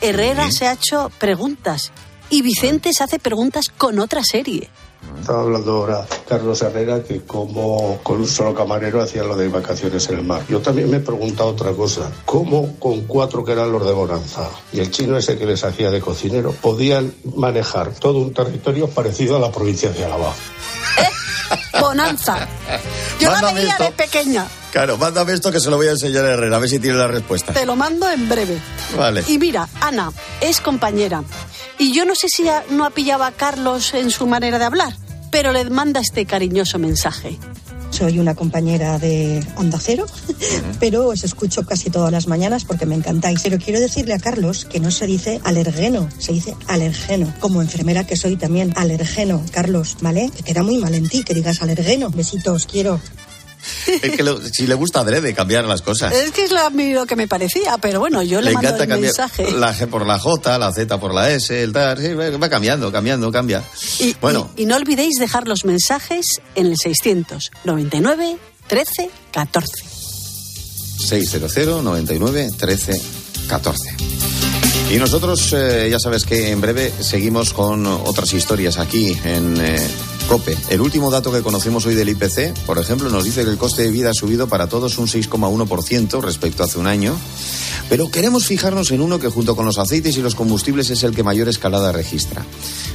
[0.00, 0.58] Herrera Sí.
[0.58, 1.92] se ha hecho preguntas
[2.30, 4.70] y Vicente se hace preguntas con otra serie.
[5.18, 10.08] Estaba hablando ahora Carlos Herrera que como con un solo camarero hacía lo de vacaciones
[10.08, 10.42] en el mar.
[10.48, 12.10] Yo también me he preguntado otra cosa.
[12.24, 15.90] ¿Cómo con cuatro que eran los de Bonanza y el chino ese que les hacía
[15.90, 20.32] de cocinero podían manejar todo un territorio parecido a la provincia de Álava?
[21.80, 22.48] Bonanza.
[23.18, 23.84] Yo la veía esto.
[23.84, 24.46] de pequeña.
[24.72, 26.96] Claro, mándame esto que se lo voy a enseñar a Herrera, a ver si tiene
[26.96, 27.52] la respuesta.
[27.52, 28.58] Te lo mando en breve.
[28.96, 29.24] Vale.
[29.26, 31.24] Y mira, Ana es compañera.
[31.78, 34.94] Y yo no sé si no ha pillado a Carlos en su manera de hablar,
[35.30, 37.38] pero le manda este cariñoso mensaje.
[37.90, 40.06] Soy una compañera de Onda Cero,
[40.78, 43.40] pero os escucho casi todas las mañanas porque me encantáis.
[43.42, 47.32] Pero quiero decirle a Carlos que no se dice alergeno, se dice alergeno.
[47.40, 50.30] Como enfermera que soy también alergeno, Carlos, ¿vale?
[50.34, 52.10] Que queda muy mal en ti que digas alergeno.
[52.10, 53.00] Besitos, quiero.
[54.02, 56.12] Es que lo- si le gusta adrede cambiar las cosas.
[56.12, 58.76] Es que es lo, lo que me parecía, pero bueno, yo le, le mando el
[58.78, 59.50] cambiar mensaje.
[59.52, 61.98] la G por la J, la Z por la S, el tal.
[61.98, 63.62] sí, va va cambiando, cambiando, cambia.
[63.98, 69.84] Y, bueno, y- y no olvidéis dejar los mensajes en el 699 13 14.
[70.98, 73.00] 600 99 13
[73.48, 74.39] 14.
[74.90, 79.88] Y nosotros, eh, ya sabes que en breve seguimos con otras historias aquí en eh,
[80.28, 80.58] COPE.
[80.68, 83.82] El último dato que conocemos hoy del IPC, por ejemplo, nos dice que el coste
[83.82, 87.14] de vida ha subido para todos un 6,1% respecto a hace un año.
[87.88, 91.14] Pero queremos fijarnos en uno que junto con los aceites y los combustibles es el
[91.14, 92.44] que mayor escalada registra.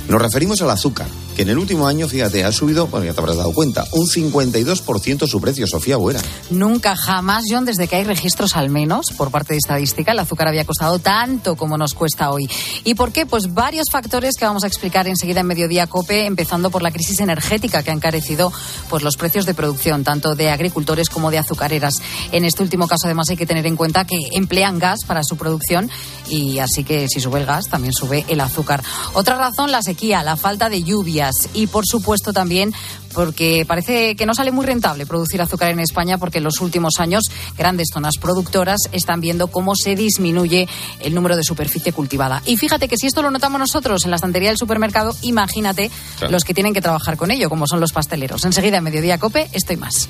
[0.08, 3.20] Nos referimos al azúcar, que en el último año, fíjate, ha subido, bueno, ya te
[3.20, 6.22] habrás dado cuenta, un 52% su precio, Sofía Buera.
[6.50, 10.48] Nunca jamás, John, desde que hay registros al menos por parte de estadística, el azúcar
[10.48, 12.50] había costado tanto como nos cuesta hoy.
[12.84, 13.26] ¿Y por qué?
[13.26, 17.20] Pues varios factores que vamos a explicar enseguida en Mediodía Cope, empezando por la crisis
[17.20, 18.52] energética que ha encarecido
[18.90, 21.96] pues, los precios de producción, tanto de agricultores como de azucareras.
[22.32, 25.38] En este último caso, además, hay que tener en cuenta que emplean gas para su
[25.38, 25.90] producción
[26.30, 28.84] y así que si sube el gas, también sube el azúcar.
[29.14, 32.74] Otra razón, la sequía, la falta de lluvias y, por supuesto, también
[33.16, 37.00] porque parece que no sale muy rentable producir azúcar en España porque en los últimos
[37.00, 37.24] años
[37.58, 40.68] grandes zonas productoras están viendo cómo se disminuye
[41.00, 42.44] el número de superficie cultivada.
[42.46, 45.90] Y fíjate que si esto lo notamos nosotros en la estantería del supermercado, imagínate
[46.20, 46.32] Claro.
[46.32, 48.44] los que tienen que trabajar con ello, como son los pasteleros.
[48.46, 50.10] Enseguida, en Mediodía Cope, estoy más.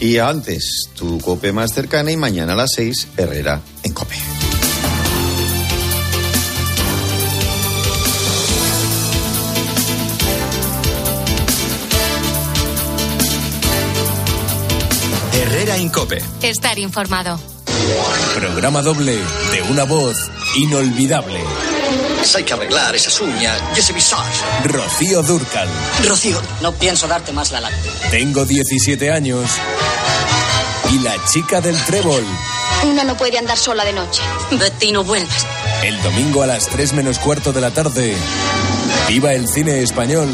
[0.00, 4.14] Y antes, tu cope más cercana y mañana a las 6, Herrera en cope.
[15.78, 16.22] Herrera Incope.
[16.42, 17.38] Estar informado.
[18.34, 19.16] Programa doble
[19.52, 21.40] de una voz inolvidable.
[22.34, 24.44] Hay que arreglar esas uñas y ese visage.
[24.64, 25.68] Rocío Durcal.
[26.06, 27.88] Rocío, no pienso darte más la lacto.
[28.10, 29.50] Tengo 17 años.
[30.92, 32.24] Y la chica del trébol.
[32.84, 34.22] Una no puede andar sola de noche.
[34.50, 35.46] Betty, no vuelvas.
[35.82, 38.14] El domingo a las 3 menos cuarto de la tarde.
[39.08, 40.28] Viva el cine español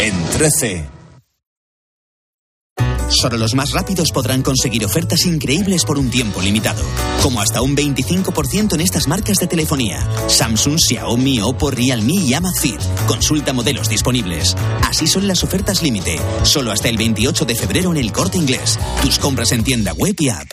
[0.00, 0.95] en 13.
[3.08, 6.82] Solo los más rápidos podrán conseguir ofertas increíbles por un tiempo limitado,
[7.22, 12.80] como hasta un 25% en estas marcas de telefonía: Samsung, Xiaomi, Oppo, Realme y Amazfit.
[13.06, 14.56] Consulta modelos disponibles.
[14.82, 18.78] Así son las ofertas límite, solo hasta el 28 de febrero en el Corte Inglés.
[19.02, 20.52] Tus compras en tienda web y app.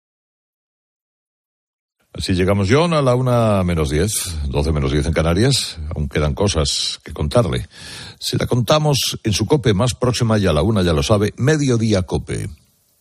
[2.13, 5.77] Así llegamos, John, a la una menos diez, doce menos diez en Canarias.
[5.95, 7.67] Aún quedan cosas que contarle.
[8.19, 11.33] Si la contamos en su cope más próxima y a la una, ya lo sabe,
[11.37, 12.49] mediodía cope.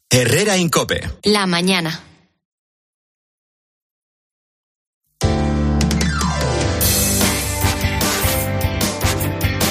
[0.08, 1.08] Herrera Incope.
[1.24, 2.00] La mañana.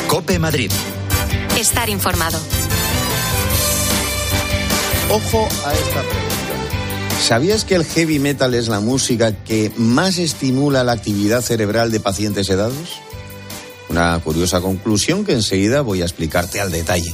[0.07, 0.71] Cope Madrid.
[1.57, 2.39] Estar informado.
[5.09, 6.28] Ojo a esta pregunta.
[7.21, 11.99] ¿Sabías que el heavy metal es la música que más estimula la actividad cerebral de
[11.99, 13.01] pacientes sedados?
[13.89, 17.13] Una curiosa conclusión que enseguida voy a explicarte al detalle.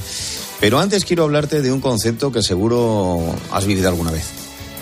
[0.58, 4.24] Pero antes quiero hablarte de un concepto que seguro has vivido alguna vez,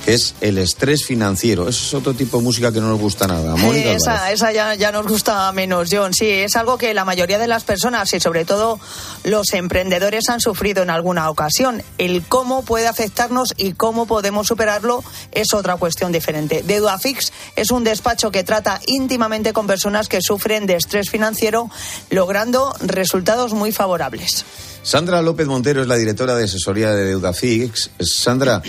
[0.05, 1.68] que es el estrés financiero.
[1.68, 3.57] Eso es otro tipo de música que no nos gusta nada.
[3.57, 4.34] Mónica Eh, esa Álvarez.
[4.34, 6.12] esa ya, ya nos gusta menos, John.
[6.12, 8.78] Sí, es algo que la mayoría de las personas y sobre todo
[9.24, 11.82] los emprendedores han sufrido en alguna ocasión.
[11.98, 15.02] El cómo puede afectarnos y cómo podemos superarlo
[15.32, 16.62] es otra cuestión diferente.
[16.62, 21.70] Deudafix es un despacho que trata íntimamente con personas que sufren de estrés financiero,
[22.11, 24.44] logrando resultados muy favorables.
[24.82, 27.90] Sandra López Montero es la directora de asesoría de Deudafix.
[28.00, 28.61] Sandra,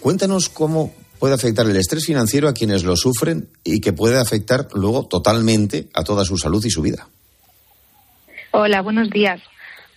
[0.00, 4.68] cuéntanos cómo puede afectar el estrés financiero a quienes lo sufren y que puede afectar
[4.74, 7.08] luego totalmente a toda su salud y su vida.
[8.52, 9.40] Hola, buenos días.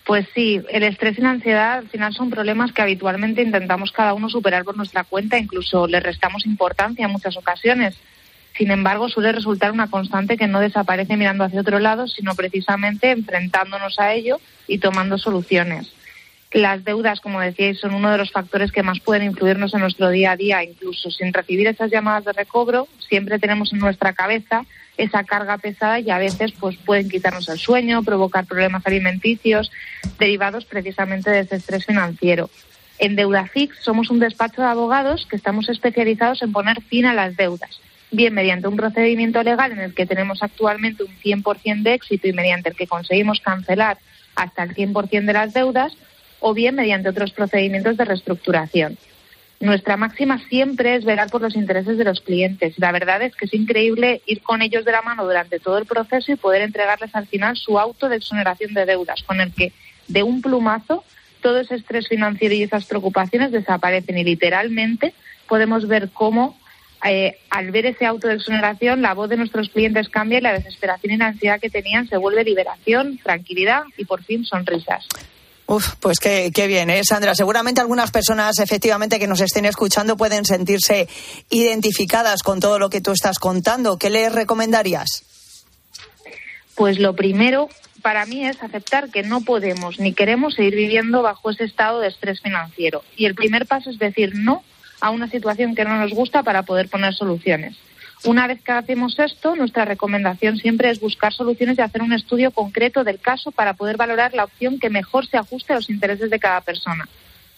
[0.06, 4.12] Pues sí, el estrés y la ansiedad al final son problemas que habitualmente intentamos cada
[4.12, 7.96] uno superar por nuestra cuenta, incluso le restamos importancia en muchas ocasiones.
[8.56, 13.10] Sin embargo, suele resultar una constante que no desaparece mirando hacia otro lado, sino precisamente
[13.10, 14.38] enfrentándonos a ello
[14.68, 15.90] y tomando soluciones.
[16.54, 20.08] Las deudas, como decíais, son uno de los factores que más pueden influirnos en nuestro
[20.10, 20.62] día a día.
[20.62, 24.64] Incluso sin recibir esas llamadas de recobro, siempre tenemos en nuestra cabeza
[24.96, 29.72] esa carga pesada y a veces pues pueden quitarnos el sueño, provocar problemas alimenticios
[30.20, 32.48] derivados precisamente de ese estrés financiero.
[33.00, 37.36] En Deudafix somos un despacho de abogados que estamos especializados en poner fin a las
[37.36, 37.80] deudas,
[38.12, 42.32] bien mediante un procedimiento legal en el que tenemos actualmente un 100% de éxito y
[42.32, 43.98] mediante el que conseguimos cancelar
[44.36, 45.96] hasta el 100% de las deudas,
[46.46, 48.98] o bien mediante otros procedimientos de reestructuración.
[49.60, 52.78] Nuestra máxima siempre es velar por los intereses de los clientes.
[52.78, 55.86] La verdad es que es increíble ir con ellos de la mano durante todo el
[55.86, 59.72] proceso y poder entregarles al final su auto de exoneración de deudas, con el que
[60.06, 61.02] de un plumazo
[61.40, 65.14] todo ese estrés financiero y esas preocupaciones desaparecen y literalmente
[65.48, 66.58] podemos ver cómo
[67.06, 70.52] eh, al ver ese auto de exoneración la voz de nuestros clientes cambia y la
[70.52, 75.08] desesperación y la ansiedad que tenían se vuelve liberación, tranquilidad y por fin sonrisas.
[75.66, 77.34] Uf, pues qué, qué bien, ¿eh, Sandra?
[77.34, 81.08] Seguramente algunas personas, efectivamente, que nos estén escuchando pueden sentirse
[81.48, 83.96] identificadas con todo lo que tú estás contando.
[83.98, 85.24] ¿Qué les recomendarías?
[86.74, 87.68] Pues lo primero
[88.02, 92.08] para mí es aceptar que no podemos ni queremos seguir viviendo bajo ese estado de
[92.08, 93.02] estrés financiero.
[93.16, 94.62] Y el primer paso es decir no
[95.00, 97.76] a una situación que no nos gusta para poder poner soluciones.
[98.24, 102.52] Una vez que hacemos esto, nuestra recomendación siempre es buscar soluciones y hacer un estudio
[102.52, 106.30] concreto del caso para poder valorar la opción que mejor se ajuste a los intereses
[106.30, 107.06] de cada persona.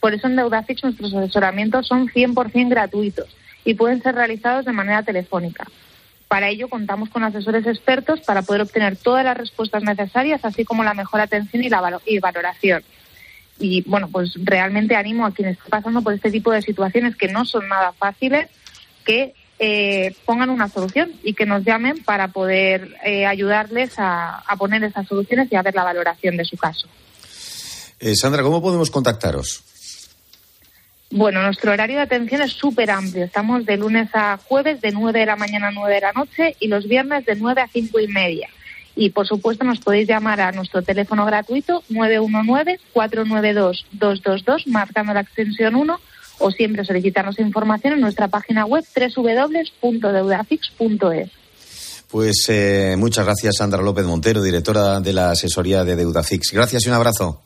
[0.01, 3.29] Por eso en Deudafix nuestros asesoramientos son 100% gratuitos
[3.65, 5.67] y pueden ser realizados de manera telefónica.
[6.27, 10.83] Para ello contamos con asesores expertos para poder obtener todas las respuestas necesarias, así como
[10.83, 12.83] la mejor atención y valoración.
[13.61, 17.29] Y bueno, pues realmente animo a quienes están pasando por este tipo de situaciones que
[17.29, 18.49] no son nada fáciles,
[19.05, 24.57] que eh, pongan una solución y que nos llamen para poder eh, ayudarles a, a
[24.57, 26.89] poner esas soluciones y a ver la valoración de su caso.
[27.99, 29.63] Eh, Sandra, ¿cómo podemos contactaros?
[31.11, 33.25] Bueno, nuestro horario de atención es súper amplio.
[33.25, 36.57] Estamos de lunes a jueves de 9 de la mañana a 9 de la noche
[36.59, 38.49] y los viernes de 9 a 5 y media.
[38.97, 46.01] Y por supuesto nos podéis llamar a nuestro teléfono gratuito 919-492-222 marcando la extensión 1
[46.39, 51.31] o siempre solicitarnos información en nuestra página web www.deudafix.es.
[52.09, 56.53] Pues eh, muchas gracias, Sandra López Montero, directora de la asesoría de Deudafix.
[56.53, 57.43] Gracias y un abrazo.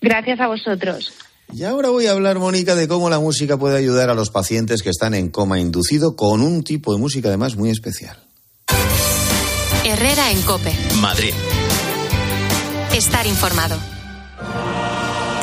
[0.00, 1.12] Gracias a vosotros.
[1.52, 4.82] Y ahora voy a hablar, Mónica, de cómo la música puede ayudar a los pacientes
[4.82, 8.16] que están en coma inducido con un tipo de música además muy especial.
[9.84, 10.72] Herrera en Cope.
[11.00, 11.32] Madrid.
[12.92, 13.95] Estar informado.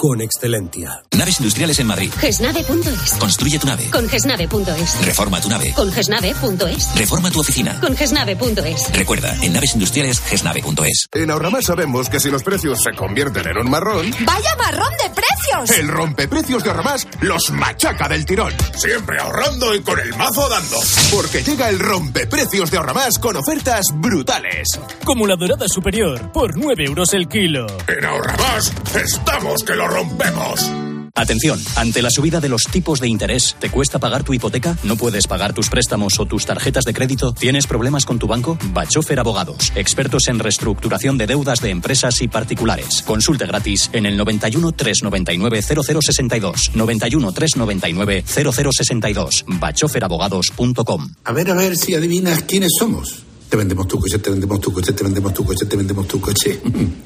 [0.00, 1.02] con Excelentia.
[1.14, 2.10] Naves industriales en Madrid.
[2.18, 3.12] Gesnave.es.
[3.18, 3.90] Construye tu nave.
[3.90, 5.04] Con Gesnave.es.
[5.04, 5.74] Reforma tu nave.
[5.76, 6.94] Con Gesnave.es.
[6.96, 7.78] Reforma tu oficina.
[7.82, 8.90] Con Gesnave.es.
[8.94, 11.06] Recuerda, en naves industriales, gesnave.es.
[11.12, 15.10] En Ahorramás sabemos que si los precios se convierten en un marrón, ¡Vaya marrón de
[15.10, 15.78] precios!
[15.78, 18.54] el rompeprecios de Ahorramás los machaca del tirón.
[18.74, 20.78] Siempre ahorrando y con el mazo dando.
[21.10, 24.66] Porque llega el rompeprecios de Ahorramás con ofertas brutales.
[25.04, 27.66] Como la dorada superior, por 9 euros el kilo.
[27.86, 30.70] En Ahorramás estamos que lo rompemos.
[31.14, 34.78] Atención, ante la subida de los tipos de interés, ¿te cuesta pagar tu hipoteca?
[34.84, 37.32] ¿No puedes pagar tus préstamos o tus tarjetas de crédito?
[37.32, 38.56] ¿Tienes problemas con tu banco?
[38.72, 43.02] Bachofer Abogados, expertos en reestructuración de deudas de empresas y particulares.
[43.02, 46.70] Consulte gratis en el 91 399 0062.
[46.74, 49.44] 91 399 0062.
[49.46, 51.08] bachoferabogados.com.
[51.24, 53.24] A ver, a ver si adivinas quiénes somos.
[53.48, 56.20] Te vendemos tu coche, te vendemos tu coche, te vendemos tu coche, te vendemos tu
[56.20, 56.60] coche.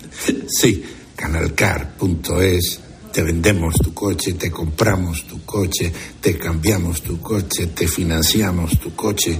[0.46, 0.84] sí,
[1.16, 2.80] canalcar.es.
[3.12, 8.94] Te vendemos tu coche, te compramos tu coche, te cambiamos tu coche, te financiamos tu
[8.94, 9.38] coche.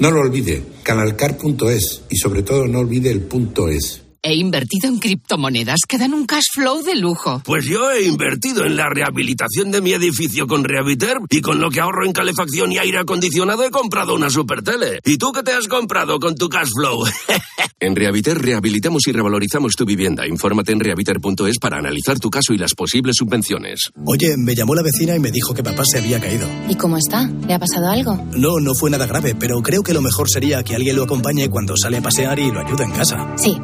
[0.00, 4.02] No lo olvide, canalcar.es y sobre todo no olvide el punto es.
[4.24, 7.42] He invertido en criptomonedas que dan un cash flow de lujo.
[7.44, 11.70] Pues yo he invertido en la rehabilitación de mi edificio con Rehabiter y con lo
[11.72, 15.00] que ahorro en calefacción y aire acondicionado he comprado una super tele.
[15.04, 17.02] ¿Y tú qué te has comprado con tu cash flow?
[17.82, 20.24] En Rehabiter rehabilitamos y revalorizamos tu vivienda.
[20.24, 23.90] Infórmate en rehabiter.es para analizar tu caso y las posibles subvenciones.
[24.06, 26.46] Oye, me llamó la vecina y me dijo que papá se había caído.
[26.68, 27.28] ¿Y cómo está?
[27.44, 28.14] ¿Le ha pasado algo?
[28.36, 31.50] No, no fue nada grave, pero creo que lo mejor sería que alguien lo acompañe
[31.50, 33.34] cuando sale a pasear y lo ayude en casa.
[33.36, 33.56] Sí,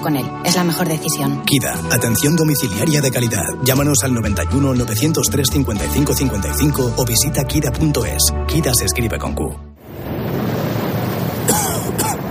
[0.00, 0.26] con él.
[0.44, 1.42] Es la mejor decisión.
[1.44, 3.46] Kida, atención domiciliaria de calidad.
[3.64, 8.34] Llámanos al 91 903 55 55 o visita kida.es.
[8.46, 9.54] Kida se escribe con Q.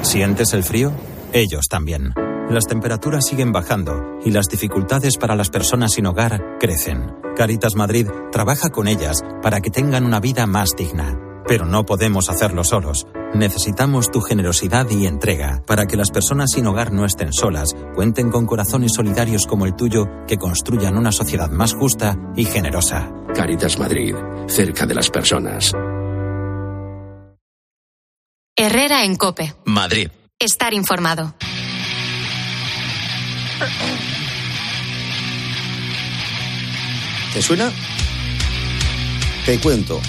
[0.01, 0.91] ¿Sientes el frío?
[1.31, 2.13] Ellos también.
[2.49, 7.11] Las temperaturas siguen bajando y las dificultades para las personas sin hogar crecen.
[7.35, 11.17] Caritas Madrid trabaja con ellas para que tengan una vida más digna.
[11.47, 13.07] Pero no podemos hacerlo solos.
[13.35, 18.29] Necesitamos tu generosidad y entrega para que las personas sin hogar no estén solas, cuenten
[18.29, 23.11] con corazones solidarios como el tuyo que construyan una sociedad más justa y generosa.
[23.33, 24.15] Caritas Madrid,
[24.47, 25.73] cerca de las personas.
[28.55, 29.55] Herrera en Cope.
[29.65, 30.09] Madrid.
[30.37, 31.33] Estar informado.
[37.33, 37.71] ¿Te suena?
[39.47, 39.99] Te cuento,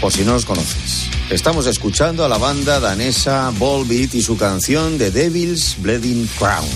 [0.00, 1.08] por si no los conoces.
[1.30, 6.66] Estamos escuchando a la banda danesa Volbeat y su canción The Devil's Bleeding Crown.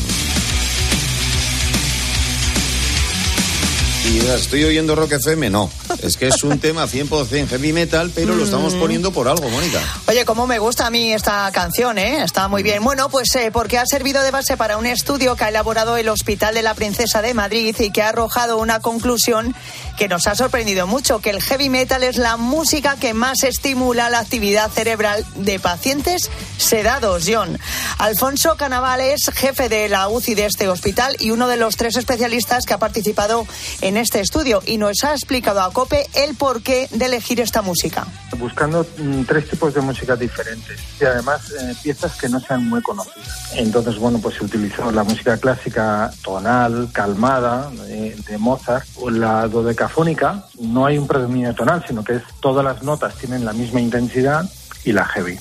[4.11, 5.51] Y ¿estoy oyendo Rock FM?
[5.51, 5.71] No,
[6.03, 9.81] es que es un tema 100% heavy metal, pero lo estamos poniendo por algo, Mónica.
[10.09, 12.25] Oye, cómo me gusta a mí esta canción, ¿eh?
[12.25, 12.83] Está muy bien.
[12.83, 16.09] Bueno, pues eh, porque ha servido de base para un estudio que ha elaborado el
[16.09, 19.55] Hospital de la Princesa de Madrid y que ha arrojado una conclusión
[20.01, 24.09] que nos ha sorprendido mucho, que el heavy metal es la música que más estimula
[24.09, 27.59] la actividad cerebral de pacientes sedados, John.
[27.99, 31.99] Alfonso Canaval es jefe de la UCI de este hospital y uno de los tres
[31.99, 33.47] especialistas que ha participado
[33.83, 38.07] en este estudio y nos ha explicado a COPE el porqué de elegir esta música.
[38.39, 42.81] buscando mm, tres tipos de música diferentes y además eh, piezas que no sean muy
[42.81, 43.53] conocidas.
[43.53, 49.47] Entonces, bueno, pues se utilizó la música clásica tonal, calmada, de, de Mozart, o la
[49.91, 50.45] dodecafónica.
[50.61, 54.49] No hay un predominio tonal, sino que es todas las notas tienen la misma intensidad
[54.85, 55.39] y la heavy.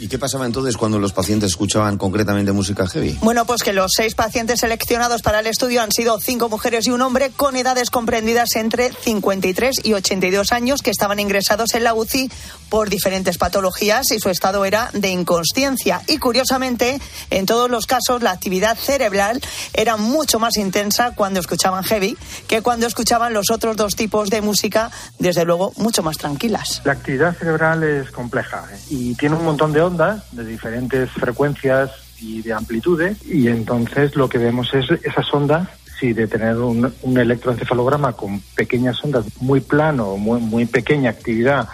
[0.00, 3.18] ¿Y qué pasaba entonces cuando los pacientes escuchaban concretamente música heavy?
[3.20, 6.90] Bueno, pues que los seis pacientes seleccionados para el estudio han sido cinco mujeres y
[6.90, 11.92] un hombre con edades comprendidas entre 53 y 82 años que estaban ingresados en la
[11.92, 12.30] UCI
[12.70, 16.00] por diferentes patologías y su estado era de inconsciencia.
[16.06, 16.98] Y curiosamente,
[17.28, 19.42] en todos los casos, la actividad cerebral
[19.74, 22.16] era mucho más intensa cuando escuchaban heavy
[22.48, 26.80] que cuando escuchaban los otros dos tipos de música, desde luego, mucho más tranquilas.
[26.84, 28.78] La actividad cerebral es compleja ¿eh?
[28.88, 34.28] y tiene un montón de ondas de diferentes frecuencias y de amplitudes y entonces lo
[34.28, 35.68] que vemos es esas ondas
[35.98, 41.68] si de tener un, un electroencefalograma con pequeñas ondas muy plano, muy, muy pequeña actividad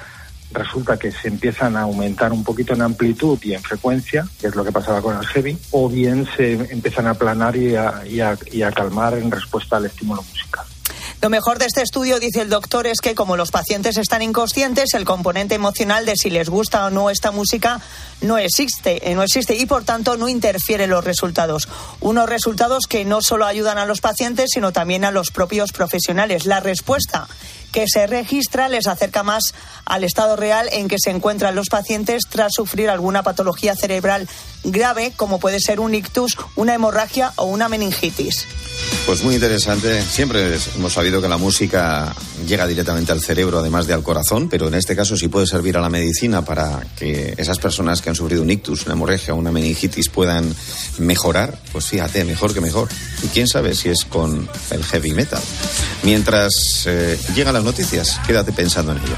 [0.53, 4.55] resulta que se empiezan a aumentar un poquito en amplitud y en frecuencia, que es
[4.55, 8.21] lo que pasaba con el heavy, o bien se empiezan a aplanar y a, y
[8.21, 10.65] a, y a calmar en respuesta al estímulo musical.
[11.23, 14.93] Lo mejor de este estudio, dice el doctor, es que como los pacientes están inconscientes,
[14.93, 17.81] el componente emocional de si les gusta o no esta música
[18.21, 21.69] no existe, eh, no existe y por tanto no interfiere en los resultados.
[22.01, 26.45] Unos resultados que no solo ayudan a los pacientes, sino también a los propios profesionales.
[26.45, 27.27] La respuesta
[27.77, 29.53] que se registra les acerca más
[29.85, 34.27] al estado real en que se encuentran los pacientes tras sufrir alguna patología cerebral
[34.65, 38.47] grave, como puede ser un ictus, una hemorragia o una meningitis.
[39.05, 40.03] Pues muy interesante.
[40.03, 42.15] Siempre hemos sabido que la música
[42.47, 45.77] llega directamente al cerebro, además de al corazón, pero en este caso sí puede servir
[45.77, 49.37] a la medicina para que esas personas que han sufrido un ictus, una hemorragia o
[49.37, 50.55] una meningitis puedan
[50.99, 51.59] mejorar.
[51.73, 52.89] Pues fíjate, mejor que mejor.
[53.23, 55.43] Y quién sabe si es con el heavy metal.
[56.03, 56.53] Mientras
[56.87, 58.19] eh, llegan las noticias.
[58.27, 59.17] Quédate pensando en ello.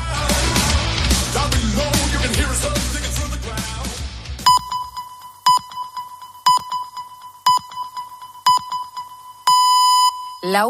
[10.42, 10.64] La